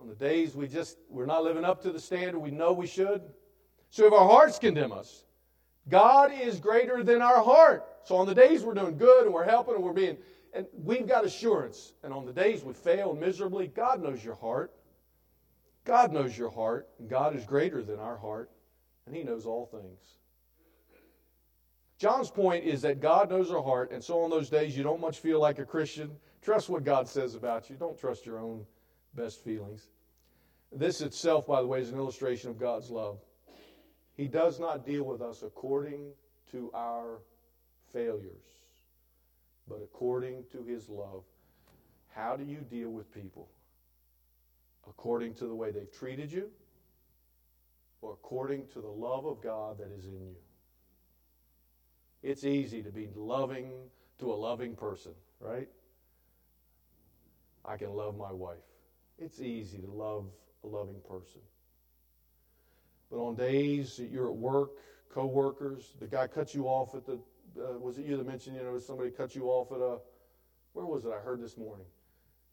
on 0.00 0.08
the 0.08 0.14
days 0.14 0.54
we 0.54 0.66
just 0.66 0.96
we're 1.08 1.26
not 1.26 1.44
living 1.44 1.64
up 1.64 1.82
to 1.82 1.92
the 1.92 2.00
standard 2.00 2.38
we 2.38 2.50
know 2.50 2.72
we 2.72 2.86
should, 2.86 3.22
So 3.90 4.06
if 4.06 4.12
our 4.12 4.28
hearts 4.28 4.58
condemn 4.58 4.92
us, 4.92 5.24
God 5.88 6.32
is 6.32 6.60
greater 6.60 7.02
than 7.02 7.20
our 7.20 7.42
heart. 7.42 7.84
So 8.04 8.16
on 8.16 8.26
the 8.26 8.34
days 8.34 8.62
we're 8.62 8.74
doing 8.74 8.96
good 8.96 9.24
and 9.26 9.34
we're 9.34 9.44
helping 9.44 9.74
and 9.74 9.84
we're 9.84 9.92
being, 9.92 10.16
and 10.54 10.66
we've 10.72 11.06
got 11.06 11.24
assurance. 11.24 11.92
And 12.02 12.12
on 12.14 12.24
the 12.24 12.32
days 12.32 12.62
we 12.62 12.72
fail 12.72 13.14
miserably, 13.14 13.66
God 13.66 14.02
knows 14.02 14.24
your 14.24 14.36
heart. 14.36 14.72
God 15.84 16.12
knows 16.12 16.36
your 16.36 16.50
heart, 16.50 16.88
and 16.98 17.08
God 17.08 17.34
is 17.34 17.44
greater 17.44 17.82
than 17.82 17.98
our 17.98 18.16
heart, 18.16 18.50
and 19.06 19.16
He 19.16 19.22
knows 19.22 19.46
all 19.46 19.66
things. 19.66 20.18
John's 21.98 22.30
point 22.30 22.64
is 22.64 22.82
that 22.82 23.00
God 23.00 23.30
knows 23.30 23.50
our 23.50 23.62
heart, 23.62 23.90
and 23.90 24.04
so 24.04 24.22
on 24.22 24.30
those 24.30 24.50
days 24.50 24.76
you 24.76 24.82
don't 24.82 25.00
much 25.00 25.18
feel 25.18 25.40
like 25.40 25.58
a 25.58 25.64
Christian. 25.64 26.10
Trust 26.42 26.68
what 26.68 26.84
God 26.84 27.08
says 27.08 27.34
about 27.34 27.68
you. 27.70 27.76
Don't 27.76 27.98
trust 27.98 28.24
your 28.24 28.38
own 28.38 28.64
best 29.14 29.42
feelings. 29.44 29.88
This 30.72 31.00
itself, 31.00 31.46
by 31.46 31.60
the 31.60 31.66
way, 31.66 31.80
is 31.80 31.90
an 31.90 31.96
illustration 31.96 32.50
of 32.50 32.58
God's 32.58 32.90
love. 32.90 33.18
He 34.16 34.28
does 34.28 34.60
not 34.60 34.86
deal 34.86 35.04
with 35.04 35.20
us 35.20 35.42
according 35.42 36.12
to 36.52 36.70
our 36.74 37.20
failures, 37.92 38.44
but 39.68 39.80
according 39.82 40.44
to 40.52 40.62
His 40.62 40.88
love. 40.88 41.24
How 42.14 42.36
do 42.36 42.44
you 42.44 42.58
deal 42.58 42.90
with 42.90 43.12
people? 43.12 43.48
According 44.88 45.34
to 45.34 45.46
the 45.46 45.54
way 45.54 45.70
they've 45.70 45.92
treated 45.92 46.30
you, 46.30 46.50
or 48.02 48.12
according 48.12 48.66
to 48.68 48.80
the 48.80 48.88
love 48.88 49.26
of 49.26 49.42
God 49.42 49.78
that 49.78 49.90
is 49.96 50.06
in 50.06 50.20
you? 50.20 50.36
It's 52.22 52.44
easy 52.44 52.82
to 52.82 52.90
be 52.90 53.08
loving 53.14 53.70
to 54.18 54.32
a 54.32 54.34
loving 54.34 54.76
person, 54.76 55.12
right? 55.40 55.68
I 57.64 57.76
can 57.76 57.94
love 57.94 58.16
my 58.16 58.32
wife. 58.32 58.58
It's 59.20 59.40
easy 59.40 59.78
to 59.78 59.90
love 59.90 60.26
a 60.64 60.66
loving 60.66 61.00
person. 61.06 61.40
But 63.10 63.18
on 63.18 63.34
days 63.34 63.96
that 63.98 64.10
you're 64.10 64.28
at 64.28 64.36
work, 64.36 64.70
co-workers, 65.12 65.94
the 66.00 66.06
guy 66.06 66.26
cuts 66.26 66.54
you 66.54 66.66
off 66.66 66.94
at 66.94 67.04
the, 67.04 67.20
uh, 67.58 67.78
was 67.78 67.98
it 67.98 68.06
you 68.06 68.16
that 68.16 68.26
mentioned, 68.26 68.56
you 68.56 68.62
know, 68.62 68.78
somebody 68.78 69.10
cut 69.10 69.34
you 69.34 69.46
off 69.46 69.72
at 69.72 69.80
a, 69.80 69.98
where 70.72 70.86
was 70.86 71.04
it 71.04 71.10
I 71.10 71.18
heard 71.20 71.42
this 71.42 71.58
morning? 71.58 71.86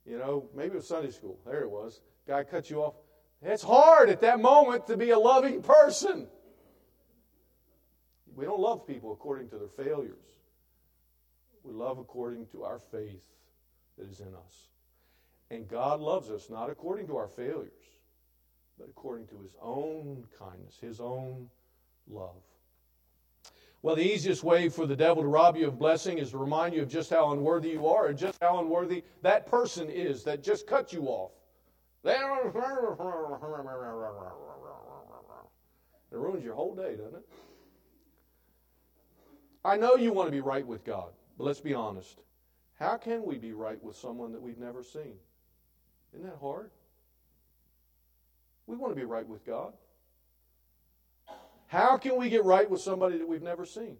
You 0.05 0.17
know, 0.17 0.49
maybe 0.55 0.73
it 0.73 0.75
was 0.75 0.87
Sunday 0.87 1.11
school. 1.11 1.39
There 1.45 1.61
it 1.61 1.69
was. 1.69 2.01
Guy 2.27 2.43
cut 2.43 2.69
you 2.69 2.81
off. 2.81 2.95
It's 3.41 3.63
hard 3.63 4.09
at 4.09 4.21
that 4.21 4.39
moment 4.39 4.87
to 4.87 4.97
be 4.97 5.11
a 5.11 5.19
loving 5.19 5.61
person. 5.61 6.27
We 8.35 8.45
don't 8.45 8.59
love 8.59 8.87
people 8.87 9.13
according 9.13 9.49
to 9.49 9.57
their 9.57 9.85
failures. 9.85 10.13
We 11.63 11.73
love 11.73 11.97
according 11.99 12.47
to 12.47 12.63
our 12.63 12.79
faith 12.79 13.23
that 13.97 14.07
is 14.09 14.19
in 14.19 14.27
us. 14.27 14.67
And 15.49 15.67
God 15.67 15.99
loves 16.01 16.29
us 16.29 16.49
not 16.49 16.69
according 16.69 17.07
to 17.07 17.17
our 17.17 17.27
failures, 17.27 17.71
but 18.77 18.89
according 18.89 19.27
to 19.27 19.39
his 19.41 19.55
own 19.61 20.25
kindness, 20.37 20.77
his 20.81 20.99
own 20.99 21.49
love. 22.09 22.43
Well, 23.81 23.95
the 23.95 24.03
easiest 24.03 24.43
way 24.43 24.69
for 24.69 24.85
the 24.85 24.95
devil 24.95 25.23
to 25.23 25.29
rob 25.29 25.55
you 25.55 25.67
of 25.67 25.79
blessing 25.79 26.17
is 26.17 26.31
to 26.31 26.37
remind 26.37 26.73
you 26.73 26.81
of 26.81 26.89
just 26.89 27.09
how 27.09 27.31
unworthy 27.31 27.69
you 27.69 27.87
are 27.87 28.07
and 28.07 28.17
just 28.17 28.37
how 28.41 28.59
unworthy 28.59 29.03
that 29.21 29.45
person 29.45 29.89
is 29.89 30.23
that 30.23 30.43
just 30.43 30.67
cut 30.67 30.91
you 30.91 31.03
off. 31.05 31.31
It 36.11 36.17
ruins 36.17 36.43
your 36.43 36.55
whole 36.55 36.75
day, 36.75 36.95
doesn't 36.95 37.15
it? 37.15 37.29
I 39.63 39.77
know 39.77 39.95
you 39.95 40.13
want 40.13 40.27
to 40.27 40.31
be 40.31 40.41
right 40.41 40.65
with 40.65 40.83
God, 40.83 41.11
but 41.37 41.43
let's 41.43 41.59
be 41.59 41.73
honest. 41.73 42.19
How 42.79 42.97
can 42.97 43.25
we 43.25 43.37
be 43.37 43.53
right 43.53 43.81
with 43.83 43.95
someone 43.95 44.31
that 44.31 44.41
we've 44.41 44.57
never 44.57 44.83
seen? 44.83 45.15
Isn't 46.13 46.25
that 46.25 46.37
hard? 46.39 46.71
We 48.65 48.75
want 48.75 48.91
to 48.91 48.99
be 48.99 49.05
right 49.05 49.27
with 49.27 49.45
God. 49.45 49.73
How 51.67 51.97
can 51.97 52.17
we 52.17 52.29
get 52.29 52.43
right 52.43 52.69
with 52.69 52.81
somebody 52.81 53.17
that 53.17 53.27
we've 53.27 53.41
never 53.41 53.65
seen? 53.65 53.97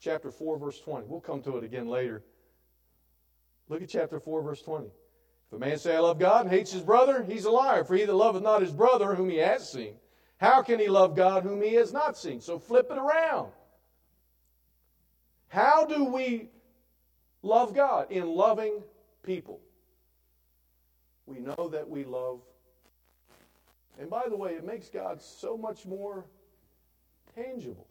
Chapter 0.00 0.30
4, 0.30 0.58
verse 0.58 0.80
20. 0.80 1.06
We'll 1.06 1.20
come 1.20 1.42
to 1.42 1.56
it 1.56 1.64
again 1.64 1.88
later. 1.88 2.22
Look 3.68 3.82
at 3.82 3.88
chapter 3.88 4.20
4, 4.20 4.42
verse 4.42 4.62
20. 4.62 4.86
If 4.86 5.52
a 5.52 5.58
man 5.58 5.78
say, 5.78 5.96
I 5.96 5.98
love 5.98 6.18
God 6.18 6.46
and 6.46 6.50
hates 6.54 6.72
his 6.72 6.82
brother, 6.82 7.22
he's 7.22 7.44
a 7.46 7.50
liar. 7.50 7.84
For 7.84 7.96
he 7.96 8.04
that 8.04 8.14
loveth 8.14 8.42
not 8.42 8.62
his 8.62 8.72
brother 8.72 9.14
whom 9.14 9.30
he 9.30 9.38
has 9.38 9.70
seen, 9.70 9.94
how 10.38 10.62
can 10.62 10.78
he 10.78 10.88
love 10.88 11.16
God 11.16 11.42
whom 11.42 11.62
he 11.62 11.74
has 11.74 11.92
not 11.92 12.16
seen? 12.16 12.40
So 12.40 12.58
flip 12.58 12.88
it 12.90 12.98
around. 12.98 13.50
How 15.48 15.84
do 15.84 16.04
we 16.04 16.48
love 17.42 17.74
God? 17.74 18.10
In 18.10 18.26
loving 18.26 18.82
people. 19.22 19.60
We 21.26 21.38
know 21.40 21.68
that 21.70 21.88
we 21.88 22.04
love. 22.04 22.40
And 23.98 24.08
by 24.08 24.24
the 24.28 24.36
way, 24.36 24.52
it 24.52 24.64
makes 24.64 24.88
God 24.88 25.20
so 25.20 25.56
much 25.56 25.84
more 25.84 26.24
tangible, 27.34 27.86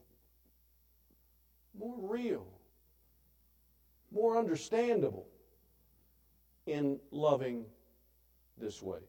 more 1.78 1.98
real, 2.00 2.48
more 4.12 4.38
understandable 4.38 5.28
in 6.66 7.00
loving 7.12 7.66
this 8.58 8.82
way. 8.82 9.00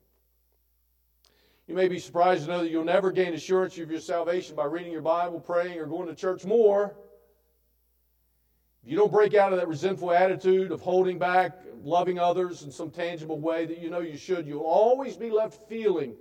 You 1.67 1.75
may 1.75 1.89
be 1.89 1.99
surprised 1.99 2.47
to 2.47 2.51
know 2.51 2.61
that 2.61 2.71
you'll 2.71 2.85
never 2.85 3.11
gain 3.11 3.35
assurance 3.35 3.77
of 3.79 3.91
your 3.91 4.01
salvation 4.01 4.57
by 4.57 4.65
reading 4.65 4.91
your 4.91 5.03
Bible, 5.03 5.39
praying, 5.39 5.79
or 5.79 5.87
going 5.87 6.09
to 6.09 6.15
church 6.15 6.45
more. 6.45 6.97
You 8.89 8.97
don't 8.97 9.13
break 9.13 9.35
out 9.35 9.53
of 9.53 9.59
that 9.59 9.69
resentful 9.69 10.13
attitude 10.13 10.73
of 10.73 10.81
holding 10.81 11.19
back, 11.19 11.59
loving 11.83 12.19
others 12.19 12.63
in 12.63 12.73
some 12.73 12.91
tangible 12.91 13.39
way 13.39 13.67
that 13.67 13.81
you 13.81 13.91
know 13.91 14.01
you 14.01 14.17
should, 14.17 14.47
you'll 14.47 14.63
always 14.63 15.15
be 15.15 15.29
left 15.29 15.69
feeling 15.69 16.15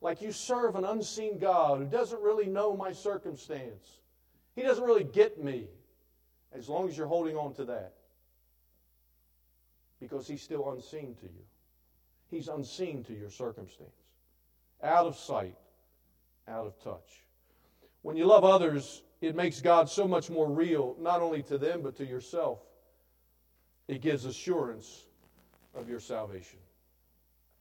like 0.00 0.22
you 0.22 0.32
serve 0.32 0.76
an 0.76 0.86
unseen 0.86 1.38
God 1.38 1.78
who 1.78 1.84
doesn't 1.84 2.22
really 2.22 2.46
know 2.46 2.74
my 2.74 2.90
circumstance. 2.90 3.98
He 4.54 4.62
doesn't 4.62 4.82
really 4.82 5.04
get 5.04 5.44
me 5.44 5.66
as 6.54 6.70
long 6.70 6.88
as 6.88 6.96
you're 6.96 7.06
holding 7.06 7.36
on 7.36 7.52
to 7.56 7.66
that. 7.66 7.92
Because 10.00 10.26
he's 10.26 10.40
still 10.40 10.72
unseen 10.72 11.16
to 11.16 11.26
you. 11.26 11.44
He's 12.30 12.48
unseen 12.48 13.04
to 13.04 13.12
your 13.12 13.28
circumstance. 13.28 13.90
Out 14.82 15.04
of 15.04 15.18
sight, 15.18 15.58
out 16.48 16.66
of 16.66 16.82
touch. 16.82 17.26
When 18.00 18.16
you 18.16 18.24
love 18.24 18.44
others, 18.44 19.02
it 19.20 19.34
makes 19.34 19.60
God 19.60 19.88
so 19.88 20.06
much 20.06 20.30
more 20.30 20.50
real, 20.50 20.96
not 21.00 21.20
only 21.22 21.42
to 21.44 21.58
them, 21.58 21.82
but 21.82 21.96
to 21.96 22.06
yourself. 22.06 22.60
It 23.88 24.00
gives 24.00 24.24
assurance 24.24 25.06
of 25.74 25.88
your 25.88 26.00
salvation. 26.00 26.58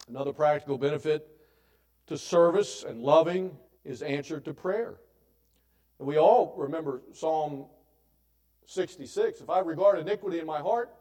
Another 0.08 0.34
practical 0.34 0.78
benefit 0.78 1.28
to 2.08 2.18
service 2.18 2.84
and 2.84 3.02
loving 3.02 3.56
is 3.84 4.02
answer 4.02 4.40
to 4.40 4.54
prayer. 4.54 4.96
And 6.00 6.08
we 6.08 6.18
all 6.18 6.54
remember 6.58 7.02
Psalm 7.14 7.66
66 8.66 9.42
If 9.42 9.50
I 9.50 9.60
regard 9.60 10.00
iniquity 10.00 10.40
in 10.40 10.46
my 10.46 10.60
heart, 10.60 10.94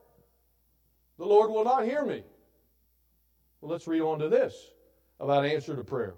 the 1.19 1.25
Lord 1.25 1.51
will 1.51 1.65
not 1.65 1.85
hear 1.85 2.05
me. 2.05 2.23
Well, 3.61 3.73
let's 3.73 3.87
read 3.87 4.03
on 4.03 4.19
to 4.19 4.29
this 4.29 4.73
about 5.21 5.45
answer 5.45 5.75
to 5.75 5.85
prayer. 5.85 6.15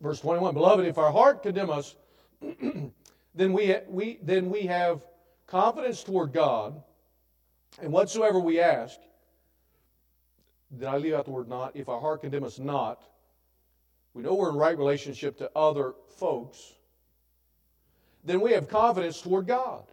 Verse 0.00 0.20
21 0.20 0.54
Beloved, 0.54 0.86
if 0.86 0.98
our 0.98 1.12
heart 1.12 1.42
condemn 1.42 1.70
us, 1.70 1.96
then 3.36 3.52
we, 3.52 3.76
we, 3.86 4.18
then 4.22 4.50
we 4.50 4.62
have 4.62 5.02
confidence 5.46 6.02
toward 6.02 6.32
God, 6.32 6.82
and 7.80 7.92
whatsoever 7.92 8.40
we 8.40 8.60
ask, 8.60 8.98
did 10.76 10.88
I 10.88 10.96
leave 10.96 11.14
out 11.14 11.26
the 11.26 11.30
word 11.30 11.48
not? 11.48 11.76
If 11.76 11.88
our 11.88 12.00
heart 12.00 12.22
condemn 12.22 12.44
us 12.44 12.58
not, 12.58 13.02
we 14.14 14.22
know 14.22 14.34
we're 14.34 14.48
in 14.48 14.56
right 14.56 14.76
relationship 14.76 15.36
to 15.38 15.50
other 15.54 15.92
folks, 16.16 16.72
then 18.24 18.40
we 18.40 18.52
have 18.52 18.68
confidence 18.68 19.20
toward 19.20 19.46
God. 19.46 19.84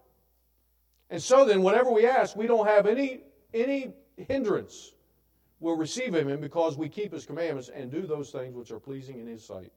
And 1.09 1.21
so 1.21 1.45
then, 1.45 1.61
whatever 1.61 1.91
we 1.91 2.07
ask, 2.07 2.35
we 2.35 2.47
don't 2.47 2.65
have 2.65 2.87
any, 2.87 3.19
any 3.53 3.93
hindrance. 4.17 4.93
We'll 5.59 5.77
receive 5.77 6.15
Him 6.15 6.39
because 6.39 6.77
we 6.77 6.89
keep 6.89 7.11
His 7.11 7.25
commandments 7.25 7.69
and 7.69 7.91
do 7.91 8.07
those 8.07 8.31
things 8.31 8.55
which 8.55 8.71
are 8.71 8.79
pleasing 8.79 9.19
in 9.19 9.27
His 9.27 9.45
sight. 9.45 9.71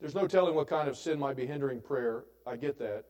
There's 0.00 0.14
no 0.14 0.26
telling 0.26 0.54
what 0.54 0.68
kind 0.68 0.88
of 0.88 0.96
sin 0.96 1.18
might 1.18 1.36
be 1.36 1.46
hindering 1.46 1.80
prayer. 1.80 2.24
I 2.46 2.56
get 2.56 2.78
that. 2.78 3.04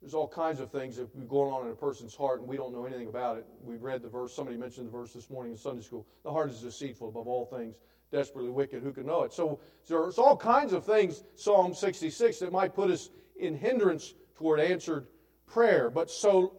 There's 0.00 0.14
all 0.14 0.28
kinds 0.28 0.60
of 0.60 0.70
things 0.70 0.96
that 0.96 1.02
are 1.02 1.24
going 1.24 1.52
on 1.52 1.66
in 1.66 1.72
a 1.72 1.74
person's 1.74 2.14
heart, 2.14 2.38
and 2.40 2.48
we 2.48 2.56
don't 2.56 2.72
know 2.72 2.84
anything 2.84 3.08
about 3.08 3.36
it. 3.36 3.46
We 3.64 3.76
read 3.76 4.02
the 4.02 4.08
verse, 4.08 4.32
somebody 4.32 4.56
mentioned 4.56 4.86
the 4.86 4.92
verse 4.92 5.12
this 5.12 5.28
morning 5.28 5.52
in 5.52 5.58
Sunday 5.58 5.82
school. 5.82 6.06
The 6.22 6.30
heart 6.30 6.50
is 6.50 6.60
deceitful 6.60 7.08
above 7.08 7.26
all 7.26 7.46
things, 7.46 7.74
desperately 8.12 8.52
wicked. 8.52 8.82
Who 8.82 8.92
can 8.92 9.06
know 9.06 9.24
it? 9.24 9.32
So 9.32 9.58
there's 9.88 10.18
all 10.18 10.36
kinds 10.36 10.72
of 10.72 10.84
things, 10.86 11.24
Psalm 11.34 11.74
66, 11.74 12.38
that 12.38 12.52
might 12.52 12.76
put 12.76 12.90
us 12.90 13.10
in 13.40 13.56
hindrance 13.56 14.14
toward 14.36 14.60
answered 14.60 15.08
prayer. 15.46 15.90
But 15.90 16.12
so 16.12 16.54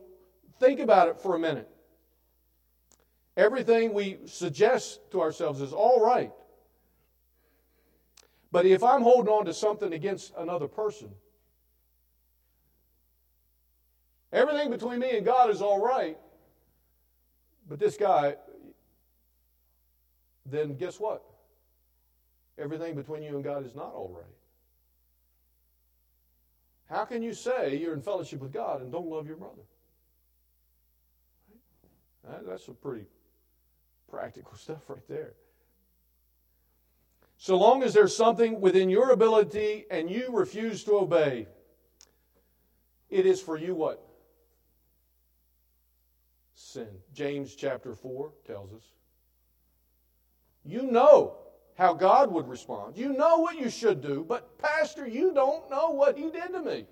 think 0.60 0.82
about 0.82 1.08
it 1.08 1.17
for 1.21 1.36
a 1.36 1.39
minute. 1.39 1.69
Everything 3.38 3.93
we 3.93 4.17
suggest 4.25 4.99
to 5.12 5.21
ourselves 5.21 5.62
is 5.62 5.71
all 5.71 6.04
right. 6.04 6.32
But 8.51 8.65
if 8.65 8.83
I'm 8.83 9.01
holding 9.01 9.31
on 9.31 9.45
to 9.45 9.53
something 9.53 9.93
against 9.93 10.33
another 10.38 10.67
person, 10.67 11.09
everything 14.33 14.71
between 14.71 14.99
me 14.99 15.17
and 15.17 15.25
God 15.25 15.49
is 15.49 15.62
all 15.62 15.79
right. 15.79 16.17
But 17.67 17.79
this 17.79 17.95
guy, 17.95 18.35
then 20.45 20.75
guess 20.75 20.99
what? 20.99 21.23
everything 22.59 22.95
between 22.95 23.23
you 23.23 23.35
and 23.35 23.43
God 23.43 23.65
is 23.65 23.75
not 23.75 23.93
all 23.93 24.13
right. 24.13 24.25
How 26.89 27.05
can 27.05 27.21
you 27.21 27.33
say 27.33 27.77
you're 27.77 27.93
in 27.93 28.01
fellowship 28.01 28.41
with 28.41 28.51
God 28.51 28.81
and 28.81 28.91
don't 28.91 29.07
love 29.07 29.27
your 29.27 29.38
brother? 29.38 29.62
That's 32.45 32.65
some 32.65 32.75
pretty 32.75 33.05
practical 34.09 34.53
stuff 34.57 34.89
right 34.89 35.07
there. 35.07 35.33
So 37.41 37.58
long 37.58 37.84
as 37.84 37.93
there's 37.93 38.15
something 38.15 38.60
within 38.60 38.89
your 38.89 39.12
ability 39.12 39.86
and 39.89 40.12
you 40.12 40.28
refuse 40.34 40.84
to 40.84 40.97
obey, 40.97 41.47
it 43.10 43.25
is 43.25 43.39
for 43.39 43.58
you 43.58 43.73
what? 43.73 44.06
Sin. 46.54 46.89
James 47.13 47.56
chapter 47.56 47.95
4 47.95 48.34
tells 48.45 48.73
us. 48.73 48.84
You 50.65 50.84
know 50.84 51.38
how 51.78 51.93
God 51.93 52.30
would 52.30 52.49
respond. 52.49 52.97
You 52.97 53.13
know 53.13 53.38
what 53.38 53.58
you 53.58 53.69
should 53.69 54.02
do, 54.02 54.25
but, 54.28 54.60
Pastor, 54.60 55.08
you 55.08 55.34
don't 55.34 55.69
know 55.71 55.91
what 55.91 56.17
He 56.17 56.30
did 56.30 56.52
to 56.52 56.62
me. 56.62 56.86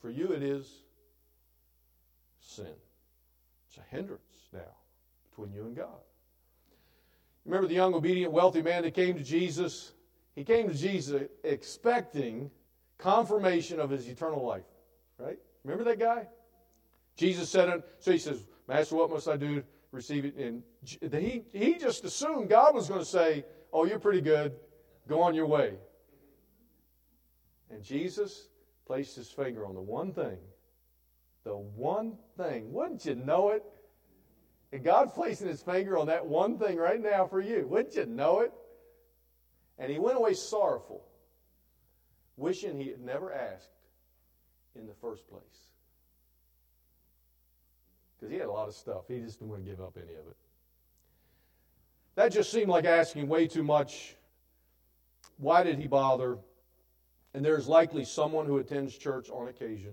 For 0.00 0.10
you, 0.10 0.32
it 0.32 0.42
is 0.42 0.66
sin. 2.40 2.74
It's 3.68 3.78
a 3.78 3.94
hindrance 3.94 4.48
now 4.52 4.74
between 5.30 5.52
you 5.52 5.66
and 5.66 5.76
God. 5.76 6.00
Remember 7.44 7.66
the 7.66 7.74
young, 7.74 7.94
obedient, 7.94 8.32
wealthy 8.32 8.62
man 8.62 8.82
that 8.82 8.94
came 8.94 9.16
to 9.16 9.24
Jesus? 9.24 9.92
He 10.34 10.44
came 10.44 10.68
to 10.68 10.74
Jesus 10.74 11.22
expecting 11.44 12.50
confirmation 12.98 13.80
of 13.80 13.90
his 13.90 14.08
eternal 14.08 14.44
life, 14.44 14.64
right? 15.18 15.38
Remember 15.64 15.84
that 15.84 15.98
guy? 15.98 16.26
Jesus 17.16 17.48
said, 17.48 17.82
so 17.98 18.12
he 18.12 18.18
says, 18.18 18.46
Master, 18.68 18.96
what 18.96 19.10
must 19.10 19.28
I 19.28 19.36
do 19.36 19.56
to 19.56 19.64
receive 19.90 20.24
it? 20.24 20.36
And 20.36 20.62
he, 21.12 21.42
he 21.52 21.74
just 21.74 22.04
assumed 22.04 22.48
God 22.48 22.74
was 22.74 22.88
going 22.88 23.00
to 23.00 23.06
say, 23.06 23.44
Oh, 23.72 23.84
you're 23.84 23.98
pretty 23.98 24.20
good. 24.20 24.52
Go 25.08 25.22
on 25.22 25.34
your 25.34 25.46
way. 25.46 25.74
And 27.70 27.82
Jesus 27.82 28.48
placed 28.86 29.16
his 29.16 29.30
finger 29.30 29.64
on 29.64 29.74
the 29.74 29.80
one 29.80 30.12
thing. 30.12 30.36
The 31.44 31.56
one 31.56 32.18
thing. 32.36 32.72
Wouldn't 32.72 33.04
you 33.06 33.14
know 33.14 33.50
it? 33.50 33.64
And 34.72 34.82
God's 34.82 35.12
placing 35.12 35.48
his 35.48 35.62
finger 35.62 35.98
on 35.98 36.06
that 36.06 36.26
one 36.26 36.58
thing 36.58 36.78
right 36.78 37.00
now 37.00 37.26
for 37.26 37.40
you. 37.40 37.66
Wouldn't 37.68 37.94
you 37.94 38.06
know 38.06 38.40
it? 38.40 38.52
And 39.78 39.92
he 39.92 39.98
went 39.98 40.16
away 40.16 40.32
sorrowful, 40.32 41.04
wishing 42.36 42.80
he 42.80 42.88
had 42.88 43.00
never 43.00 43.32
asked 43.32 43.70
in 44.74 44.86
the 44.86 44.94
first 44.94 45.28
place. 45.28 45.42
Because 48.16 48.32
he 48.32 48.38
had 48.38 48.48
a 48.48 48.52
lot 48.52 48.68
of 48.68 48.74
stuff. 48.74 49.04
He 49.08 49.18
just 49.20 49.40
didn't 49.40 49.50
want 49.50 49.64
to 49.64 49.70
give 49.70 49.80
up 49.80 49.96
any 49.96 50.14
of 50.14 50.26
it. 50.26 50.36
That 52.14 52.32
just 52.32 52.50
seemed 52.50 52.68
like 52.68 52.84
asking 52.84 53.28
way 53.28 53.46
too 53.46 53.62
much. 53.62 54.16
Why 55.38 55.62
did 55.62 55.78
he 55.78 55.86
bother? 55.86 56.38
And 57.34 57.44
there's 57.44 57.66
likely 57.66 58.04
someone 58.04 58.46
who 58.46 58.58
attends 58.58 58.96
church 58.96 59.28
on 59.30 59.48
occasion, 59.48 59.92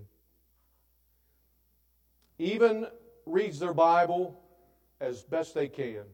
even 2.38 2.86
reads 3.26 3.58
their 3.58 3.74
Bible 3.74 4.40
as 5.00 5.22
best 5.22 5.54
they 5.54 5.68
can, 5.68 6.04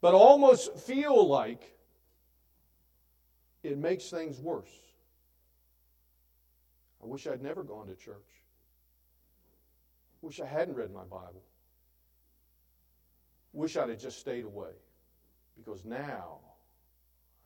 but 0.00 0.14
almost 0.14 0.76
feel 0.78 1.26
like 1.28 1.78
it 3.62 3.78
makes 3.78 4.10
things 4.10 4.40
worse. 4.40 4.70
I 7.02 7.06
wish 7.06 7.26
I'd 7.26 7.42
never 7.42 7.62
gone 7.62 7.86
to 7.88 7.94
church. 7.94 8.16
Wish 10.22 10.40
I 10.40 10.46
hadn't 10.46 10.74
read 10.74 10.92
my 10.92 11.04
Bible. 11.04 11.42
Wish 13.52 13.76
I'd 13.76 13.90
have 13.90 14.00
just 14.00 14.18
stayed 14.18 14.44
away 14.44 14.72
because 15.56 15.84
now 15.84 16.40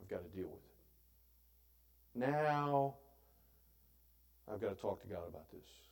I've 0.00 0.08
got 0.08 0.22
to 0.22 0.36
deal 0.36 0.48
with 0.48 0.62
it. 2.24 2.30
Now 2.32 2.94
I've 4.50 4.60
got 4.60 4.76
to 4.76 4.80
talk 4.80 5.02
to 5.02 5.08
God 5.08 5.26
about 5.28 5.50
this. 5.50 5.87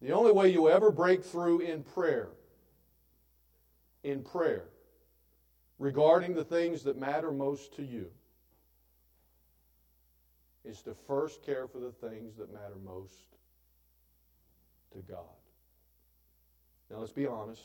The 0.00 0.12
only 0.12 0.32
way 0.32 0.50
you 0.50 0.68
ever 0.68 0.90
break 0.90 1.24
through 1.24 1.60
in 1.60 1.82
prayer, 1.82 2.28
in 4.04 4.22
prayer, 4.22 4.64
regarding 5.78 6.34
the 6.34 6.44
things 6.44 6.84
that 6.84 6.96
matter 6.96 7.32
most 7.32 7.74
to 7.76 7.82
you, 7.82 8.10
is 10.64 10.82
to 10.82 10.94
first 10.94 11.44
care 11.44 11.66
for 11.66 11.78
the 11.78 11.90
things 11.90 12.36
that 12.36 12.52
matter 12.52 12.76
most 12.84 13.24
to 14.92 14.98
God. 14.98 15.24
Now, 16.90 16.98
let's 16.98 17.12
be 17.12 17.26
honest. 17.26 17.62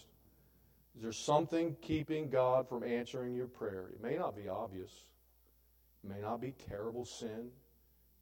Is 0.95 1.01
there 1.01 1.11
something 1.11 1.75
keeping 1.81 2.29
God 2.29 2.67
from 2.67 2.83
answering 2.83 3.35
your 3.35 3.47
prayer? 3.47 3.89
It 3.93 4.01
may 4.01 4.17
not 4.17 4.35
be 4.35 4.47
obvious. 4.47 4.91
It 6.03 6.09
may 6.09 6.21
not 6.21 6.39
be 6.39 6.53
terrible 6.69 7.05
sin. 7.05 7.49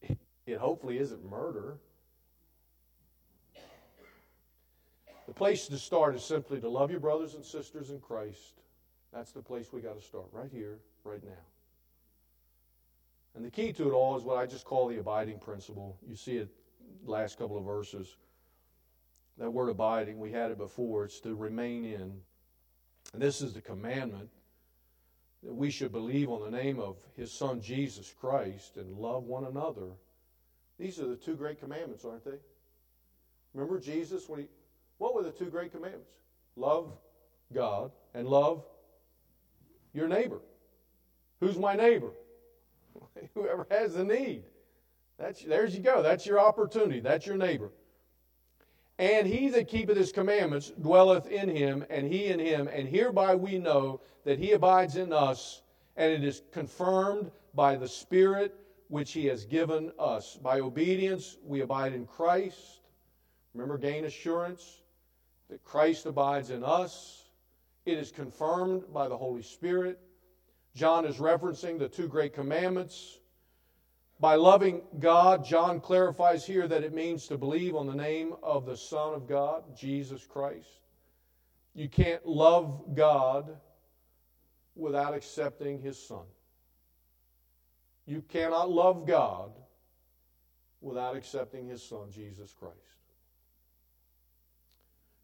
It 0.02 0.58
hopefully 0.58 0.98
isn't 0.98 1.24
murder. 1.30 1.78
The 5.28 5.34
place 5.34 5.68
to 5.68 5.78
start 5.78 6.16
is 6.16 6.24
simply 6.24 6.60
to 6.60 6.70
love 6.70 6.92
your 6.92 7.00
brothers 7.00 7.36
and 7.36 7.46
sisters 7.46 7.90
in 7.90 8.00
Christ. 8.00 8.62
That's 9.14 9.32
the 9.32 9.42
place 9.42 9.72
we 9.72 9.82
got 9.82 10.00
to 10.00 10.06
start, 10.06 10.28
right 10.32 10.50
here, 10.52 10.80
right 11.04 11.24
now. 11.24 11.32
And 13.36 13.46
the 13.46 13.52
key 13.52 13.72
to 13.74 13.88
it 13.88 13.92
all 13.92 14.18
is 14.18 14.24
what 14.24 14.38
I 14.38 14.46
just 14.46 14.66
call 14.66 14.88
the 14.88 15.00
abiding 15.00 15.40
principle. 15.40 15.98
You 16.08 16.16
see 16.16 16.38
it 16.38 16.50
last 17.06 17.38
couple 17.38 17.58
of 17.58 17.64
verses. 17.64 18.18
That 19.38 19.52
word 19.52 19.70
abiding, 19.70 20.20
we 20.20 20.32
had 20.32 20.52
it 20.52 20.58
before. 20.58 21.06
It's 21.06 21.20
to 21.22 21.36
remain 21.36 21.86
in. 21.86 22.14
And 23.14 23.22
this 23.22 23.42
is 23.42 23.54
the 23.54 23.62
commandment 23.62 24.30
that 25.44 25.54
we 25.54 25.72
should 25.72 25.92
believe 25.92 26.30
on 26.30 26.44
the 26.44 26.56
name 26.56 26.80
of 26.80 26.98
his 27.16 27.32
son 27.32 27.62
Jesus 27.62 28.14
Christ 28.20 28.78
and 28.78 28.98
love 28.98 29.24
one 29.24 29.46
another. 29.46 29.88
These 30.78 31.00
are 31.00 31.08
the 31.08 31.16
two 31.16 31.36
great 31.36 31.60
commandments, 31.60 32.06
aren't 32.06 32.26
they? 32.26 32.38
Remember 33.54 33.80
Jesus 33.80 34.30
when 34.30 34.42
he 34.42 34.48
what 35.02 35.16
were 35.16 35.24
the 35.24 35.32
two 35.32 35.46
great 35.46 35.72
commandments? 35.72 36.12
Love 36.56 36.94
God 37.52 37.92
and 38.14 38.28
love 38.28 38.64
your 39.94 40.08
neighbor. 40.08 40.38
Who's 41.40 41.58
my 41.58 41.76
neighbor? 41.76 42.12
Whoever 43.34 43.66
has 43.72 43.96
the 43.96 44.04
need. 44.04 44.44
That's, 45.18 45.42
there's 45.44 45.76
you 45.76 45.82
go. 45.82 46.04
That's 46.04 46.28
your 46.28 46.40
opportunity. 46.40 47.00
That's 47.00 47.26
your 47.26 47.36
neighbor. 47.36 47.72
And 49.00 49.26
he 49.26 49.50
that 49.50 49.68
keepeth 49.68 49.98
his 49.98 50.12
commandments 50.12 50.72
dwelleth 50.80 51.26
in 51.26 51.50
him, 51.50 51.84
and 51.90 52.06
he 52.06 52.28
in 52.28 52.38
him. 52.38 52.68
And 52.68 52.88
hereby 52.88 53.34
we 53.34 53.58
know 53.58 54.02
that 54.24 54.38
he 54.38 54.52
abides 54.52 54.98
in 54.98 55.12
us, 55.12 55.64
and 55.98 56.14
it 56.14 56.24
is 56.24 56.44
confirmed 56.52 57.32
by 57.56 57.76
the 57.76 57.88
Spirit 57.88 58.54
which 58.90 59.14
he 59.14 59.26
has 59.26 59.46
given 59.46 59.92
us. 59.98 60.38
By 60.44 60.60
obedience 60.60 61.38
we 61.44 61.62
abide 61.62 61.94
in 61.94 62.06
Christ. 62.06 62.82
Remember, 63.56 63.80
gain 63.80 64.06
assurance 64.06 64.82
that 65.52 65.64
Christ 65.66 66.06
abides 66.06 66.50
in 66.50 66.64
us. 66.64 67.26
It 67.86 67.98
is 67.98 68.10
confirmed 68.10 68.84
by 68.94 69.10
the 69.10 69.18
Holy 69.18 69.42
Spirit. 69.42 70.00
John 70.74 71.06
is 71.06 71.18
referencing 71.18 71.78
the 71.78 71.90
two 71.90 72.08
great 72.08 72.34
commandments. 72.34 73.20
By 74.22 74.36
loving 74.36 74.82
God, 75.00 75.44
John 75.44 75.82
clarifies 75.82 76.46
here 76.46 76.70
that 76.70 76.86
it 76.86 76.94
means 76.94 77.28
to 77.28 77.38
believe 77.38 77.76
on 77.76 77.86
the 77.86 77.96
name 77.96 78.34
of 78.42 78.66
the 78.66 78.78
Son 78.78 79.14
of 79.14 79.28
God, 79.28 79.64
Jesus 79.76 80.26
Christ. 80.26 80.70
You 81.74 81.90
can't 81.90 82.26
love 82.26 82.96
God 82.96 83.58
without 84.76 85.14
accepting 85.14 85.82
His 85.82 86.02
Son. 86.02 86.26
You 88.06 88.22
cannot 88.22 88.72
love 88.72 89.06
God 89.06 89.52
without 90.80 91.18
accepting 91.18 91.68
His 91.68 91.84
Son, 91.84 92.10
Jesus 92.10 92.54
Christ. 92.58 93.01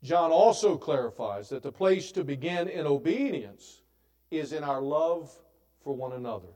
John 0.03 0.31
also 0.31 0.77
clarifies 0.77 1.49
that 1.49 1.63
the 1.63 1.71
place 1.71 2.11
to 2.13 2.23
begin 2.23 2.67
in 2.67 2.85
obedience 2.85 3.81
is 4.29 4.53
in 4.53 4.63
our 4.63 4.81
love 4.81 5.31
for 5.83 5.93
one 5.93 6.13
another, 6.13 6.53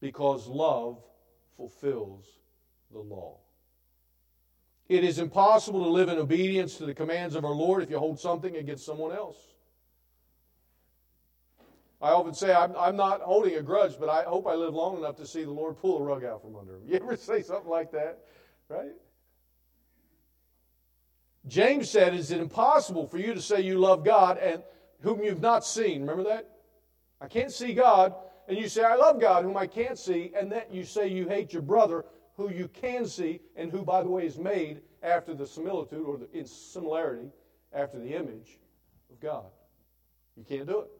because 0.00 0.46
love 0.46 1.02
fulfills 1.56 2.26
the 2.92 2.98
law. 2.98 3.38
It 4.88 5.04
is 5.04 5.18
impossible 5.18 5.84
to 5.84 5.90
live 5.90 6.08
in 6.08 6.18
obedience 6.18 6.76
to 6.76 6.86
the 6.86 6.94
commands 6.94 7.34
of 7.34 7.44
our 7.44 7.52
Lord 7.52 7.82
if 7.82 7.90
you 7.90 7.98
hold 7.98 8.18
something 8.18 8.56
against 8.56 8.86
someone 8.86 9.12
else. 9.12 9.36
I 12.00 12.10
often 12.10 12.32
say, 12.32 12.54
I'm, 12.54 12.74
I'm, 12.76 12.96
not 12.96 13.20
holding 13.22 13.56
a 13.56 13.62
grudge, 13.62 13.94
but 13.98 14.08
I 14.08 14.22
hope 14.22 14.46
I 14.46 14.54
live 14.54 14.72
long 14.72 14.98
enough 14.98 15.16
to 15.16 15.26
see 15.26 15.42
the 15.42 15.50
Lord 15.50 15.76
pull 15.78 15.98
a 15.98 16.02
rug 16.02 16.24
out 16.24 16.42
from 16.42 16.56
under 16.56 16.76
him. 16.76 16.82
You 16.86 16.96
ever 16.96 17.16
say 17.16 17.42
something 17.42 17.68
like 17.68 17.90
that? 17.92 18.20
Right? 18.68 18.92
James 21.46 21.88
said, 21.88 22.14
Is 22.14 22.30
it 22.30 22.40
impossible 22.40 23.06
for 23.06 23.18
you 23.18 23.34
to 23.34 23.40
say 23.40 23.60
you 23.60 23.78
love 23.78 24.04
God 24.04 24.38
and 24.38 24.62
whom 25.00 25.22
you've 25.22 25.40
not 25.40 25.64
seen? 25.64 26.00
Remember 26.00 26.24
that? 26.24 26.48
I 27.20 27.28
can't 27.28 27.52
see 27.52 27.74
God, 27.74 28.14
and 28.48 28.56
you 28.56 28.68
say, 28.68 28.84
I 28.84 28.94
love 28.94 29.20
God, 29.20 29.44
whom 29.44 29.56
I 29.56 29.66
can't 29.66 29.98
see, 29.98 30.32
and 30.36 30.50
then 30.50 30.62
you 30.70 30.84
say 30.84 31.08
you 31.08 31.28
hate 31.28 31.52
your 31.52 31.62
brother, 31.62 32.04
who 32.36 32.50
you 32.50 32.68
can 32.68 33.06
see, 33.06 33.40
and 33.56 33.70
who, 33.70 33.82
by 33.82 34.02
the 34.02 34.08
way, 34.08 34.24
is 34.24 34.38
made 34.38 34.82
after 35.02 35.34
the 35.34 35.46
similitude 35.46 36.04
or 36.06 36.16
the, 36.16 36.30
in 36.32 36.46
similarity 36.46 37.30
after 37.72 37.98
the 37.98 38.14
image 38.14 38.58
of 39.10 39.20
God. 39.20 39.46
You 40.36 40.44
can't 40.44 40.66
do 40.66 40.80
it. 40.80 40.90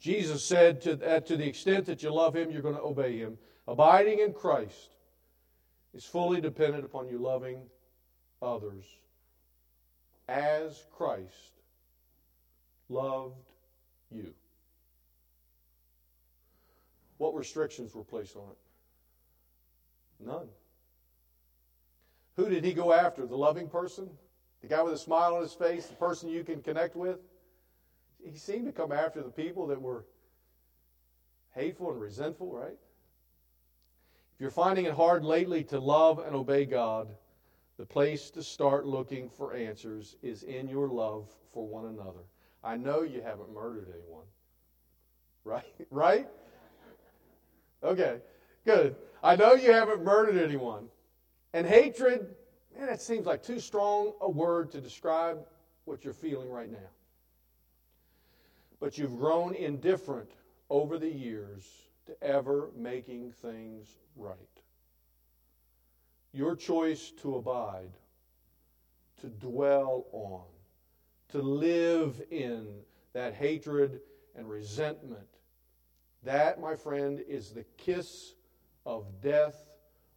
Jesus 0.00 0.44
said 0.44 0.80
to, 0.82 0.96
that 0.96 1.26
to 1.26 1.36
the 1.36 1.46
extent 1.46 1.86
that 1.86 2.02
you 2.02 2.12
love 2.12 2.36
him, 2.36 2.50
you're 2.50 2.60
going 2.60 2.74
to 2.74 2.82
obey 2.82 3.16
him. 3.16 3.38
Abiding 3.66 4.18
in 4.18 4.32
Christ 4.32 4.90
is 5.94 6.04
fully 6.04 6.40
dependent 6.40 6.84
upon 6.84 7.08
you 7.08 7.18
loving 7.18 7.62
others 8.44 8.84
as 10.28 10.84
Christ 10.96 11.52
loved 12.88 13.36
you. 14.10 14.32
What 17.18 17.34
restrictions 17.34 17.94
were 17.94 18.04
placed 18.04 18.36
on 18.36 18.50
it? 18.50 20.26
None. 20.26 20.48
Who 22.36 22.48
did 22.48 22.64
he 22.64 22.72
go 22.72 22.92
after? 22.92 23.26
The 23.26 23.36
loving 23.36 23.68
person? 23.68 24.08
The 24.62 24.68
guy 24.68 24.82
with 24.82 24.94
a 24.94 24.98
smile 24.98 25.36
on 25.36 25.42
his 25.42 25.52
face? 25.52 25.86
The 25.86 25.94
person 25.94 26.28
you 26.28 26.42
can 26.42 26.60
connect 26.62 26.96
with? 26.96 27.18
He 28.24 28.36
seemed 28.36 28.66
to 28.66 28.72
come 28.72 28.92
after 28.92 29.22
the 29.22 29.28
people 29.28 29.66
that 29.68 29.80
were 29.80 30.04
hateful 31.54 31.92
and 31.92 32.00
resentful, 32.00 32.52
right? 32.52 32.76
If 34.34 34.40
you're 34.40 34.50
finding 34.50 34.86
it 34.86 34.94
hard 34.94 35.24
lately 35.24 35.62
to 35.64 35.78
love 35.78 36.18
and 36.18 36.34
obey 36.34 36.64
God, 36.64 37.08
the 37.76 37.86
place 37.86 38.30
to 38.30 38.42
start 38.42 38.86
looking 38.86 39.28
for 39.28 39.54
answers 39.54 40.16
is 40.22 40.44
in 40.44 40.68
your 40.68 40.88
love 40.88 41.28
for 41.52 41.66
one 41.66 41.86
another. 41.86 42.24
I 42.62 42.76
know 42.76 43.02
you 43.02 43.20
haven't 43.20 43.52
murdered 43.52 43.88
anyone. 43.92 44.26
Right? 45.44 45.64
Right? 45.90 46.28
Okay, 47.82 48.20
good. 48.64 48.96
I 49.22 49.36
know 49.36 49.52
you 49.52 49.70
haven't 49.70 50.02
murdered 50.02 50.38
anyone. 50.38 50.88
And 51.52 51.66
hatred, 51.66 52.34
man, 52.76 52.88
it 52.88 53.02
seems 53.02 53.26
like 53.26 53.42
too 53.42 53.60
strong 53.60 54.14
a 54.22 54.30
word 54.30 54.70
to 54.70 54.80
describe 54.80 55.38
what 55.84 56.02
you're 56.02 56.14
feeling 56.14 56.48
right 56.48 56.70
now. 56.70 56.88
But 58.80 58.96
you've 58.96 59.18
grown 59.18 59.54
indifferent 59.54 60.30
over 60.70 60.98
the 60.98 61.08
years 61.08 61.64
to 62.06 62.22
ever 62.22 62.70
making 62.74 63.32
things 63.32 63.98
right. 64.16 64.53
Your 66.34 66.56
choice 66.56 67.12
to 67.22 67.36
abide, 67.36 67.92
to 69.20 69.28
dwell 69.28 70.06
on, 70.10 70.42
to 71.28 71.40
live 71.40 72.20
in 72.32 72.66
that 73.12 73.34
hatred 73.34 74.00
and 74.34 74.50
resentment, 74.50 75.28
that, 76.24 76.60
my 76.60 76.74
friend, 76.74 77.22
is 77.28 77.50
the 77.50 77.64
kiss 77.76 78.34
of 78.84 79.06
death 79.22 79.54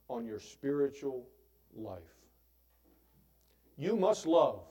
on 0.09 0.25
your 0.25 0.39
spiritual 0.39 1.27
life. 1.75 2.01
You 3.77 3.95
must 3.95 4.25
love, 4.25 4.63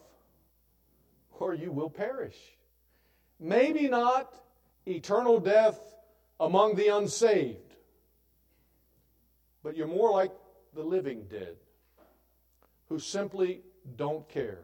or 1.39 1.55
you 1.55 1.71
will 1.71 1.91
perish. 1.91 2.37
Maybe 3.39 3.87
not 3.87 4.35
eternal 4.85 5.39
death 5.39 5.79
among 6.41 6.75
the 6.75 6.89
unsaved, 6.89 7.77
but 9.63 9.77
you're 9.77 9.87
more 9.87 10.11
like 10.11 10.33
the 10.77 10.85
living 10.85 11.25
dead 11.29 11.57
who 12.89 12.99
simply 12.99 13.63
don't 13.97 14.29
care 14.29 14.61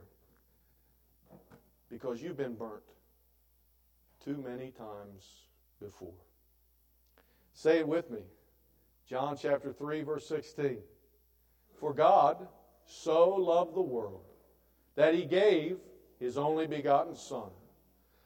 because 1.91 2.23
you've 2.23 2.37
been 2.37 2.55
burnt 2.55 2.83
too 4.25 4.37
many 4.47 4.71
times 4.71 5.47
before. 5.81 6.15
Say 7.55 7.79
it 7.79 7.89
with 7.89 8.11
me. 8.11 8.21
John 9.09 9.37
chapter 9.37 9.73
3, 9.73 10.03
verse 10.03 10.27
16. 10.29 10.79
For 11.81 11.93
God 11.93 12.47
so 12.87 13.31
loved 13.31 13.75
the 13.75 13.83
world 13.83 14.23
that 14.95 15.15
he 15.15 15.25
gave 15.25 15.79
his 16.21 16.39
only 16.39 16.67
begotten 16.67 17.17
Son, 17.17 17.51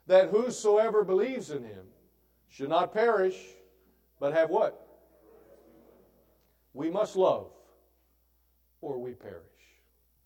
that 0.07 0.29
whosoever 0.29 1.03
believes 1.03 1.51
in 1.51 1.63
him 1.65 1.87
should 2.49 2.69
not 2.69 2.93
perish, 2.93 3.37
but 4.21 4.35
have 4.35 4.51
what? 4.51 4.83
We 6.75 6.91
must 6.91 7.17
love, 7.17 7.47
or 8.87 8.99
we 8.99 9.13
perish. 9.13 9.35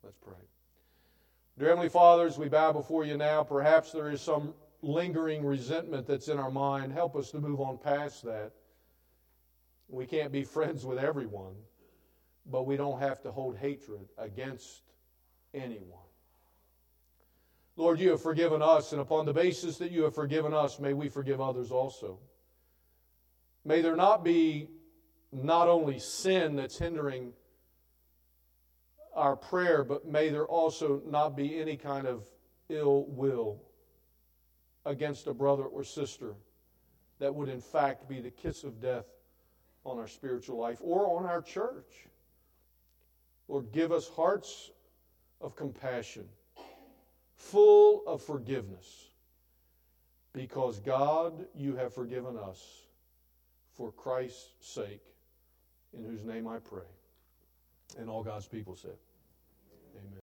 Let's 0.03 0.19
pray. 0.19 0.35
Dear 1.59 1.69
Heavenly 1.69 1.89
Fathers, 1.89 2.37
we 2.37 2.49
bow 2.49 2.73
before 2.73 3.07
you 3.07 3.17
now. 3.17 3.43
Perhaps 3.43 3.93
there 3.93 4.11
is 4.11 4.21
some 4.21 4.53
lingering 4.83 5.47
resentment 5.47 6.07
that's 6.07 6.29
in 6.29 6.39
our 6.39 6.51
mind. 6.51 6.93
Help 6.93 7.17
us 7.17 7.31
to 7.31 7.39
move 7.41 7.61
on 7.61 7.79
past 7.79 8.23
that. 8.25 8.53
We 9.89 10.05
can't 10.05 10.31
be 10.31 10.45
friends 10.45 10.85
with 10.85 10.99
everyone, 10.99 11.55
but 12.51 12.67
we 12.67 12.77
don't 12.77 13.01
have 13.01 13.23
to 13.23 13.33
hold 13.33 13.57
hatred 13.57 14.07
against 14.19 14.83
anyone. 15.55 15.99
Lord, 17.77 17.99
you 17.99 18.11
have 18.11 18.21
forgiven 18.21 18.61
us, 18.61 18.93
and 18.93 19.01
upon 19.01 19.25
the 19.25 19.33
basis 19.33 19.79
that 19.79 19.91
you 19.91 20.03
have 20.03 20.15
forgiven 20.15 20.53
us, 20.53 20.79
may 20.79 20.93
we 20.93 21.09
forgive 21.09 21.41
others 21.41 21.71
also. 21.71 22.19
May 23.65 23.81
there 23.81 23.97
not 23.97 24.23
be 24.23 24.69
not 25.33 25.67
only 25.67 25.99
sin 25.99 26.57
that's 26.57 26.77
hindering 26.77 27.33
our 29.21 29.37
prayer, 29.37 29.85
but 29.85 30.09
may 30.09 30.31
there 30.31 30.47
also 30.47 31.03
not 31.07 31.37
be 31.37 31.61
any 31.61 31.77
kind 31.77 32.07
of 32.07 32.25
ill 32.71 33.05
will 33.09 33.61
against 34.87 35.27
a 35.27 35.35
brother 35.35 35.65
or 35.65 35.85
sister 35.85 36.35
that 37.19 37.35
would, 37.35 37.51
in 37.51 37.61
fact, 37.61 38.09
be 38.09 38.19
the 38.19 38.31
kiss 38.31 38.65
of 38.65 38.81
death 38.81 39.05
on 39.85 39.99
our 39.99 40.09
spiritual 40.09 40.59
life 40.59 40.79
or 40.81 41.19
on 41.19 41.27
our 41.27 41.43
church. 41.43 42.07
Lord, 43.47 43.71
give 43.73 43.93
us 43.93 44.09
hearts 44.09 44.71
of 45.43 45.55
compassion, 45.55 46.25
full 47.37 48.03
of 48.07 48.23
forgiveness, 48.23 49.11
because 50.33 50.81
God, 50.81 51.47
you 51.55 51.77
have 51.77 51.93
forgiven 51.93 52.39
us 52.39 52.85
for 53.75 53.93
Christ's 53.93 54.49
sake, 54.61 55.05
in 55.93 56.05
whose 56.05 56.25
name 56.25 56.49
I 56.49 56.59
pray. 56.59 56.89
And 57.99 58.09
all 58.09 58.23
God's 58.23 58.47
people 58.47 58.77
said. 58.77 58.97
Amen. 59.97 60.11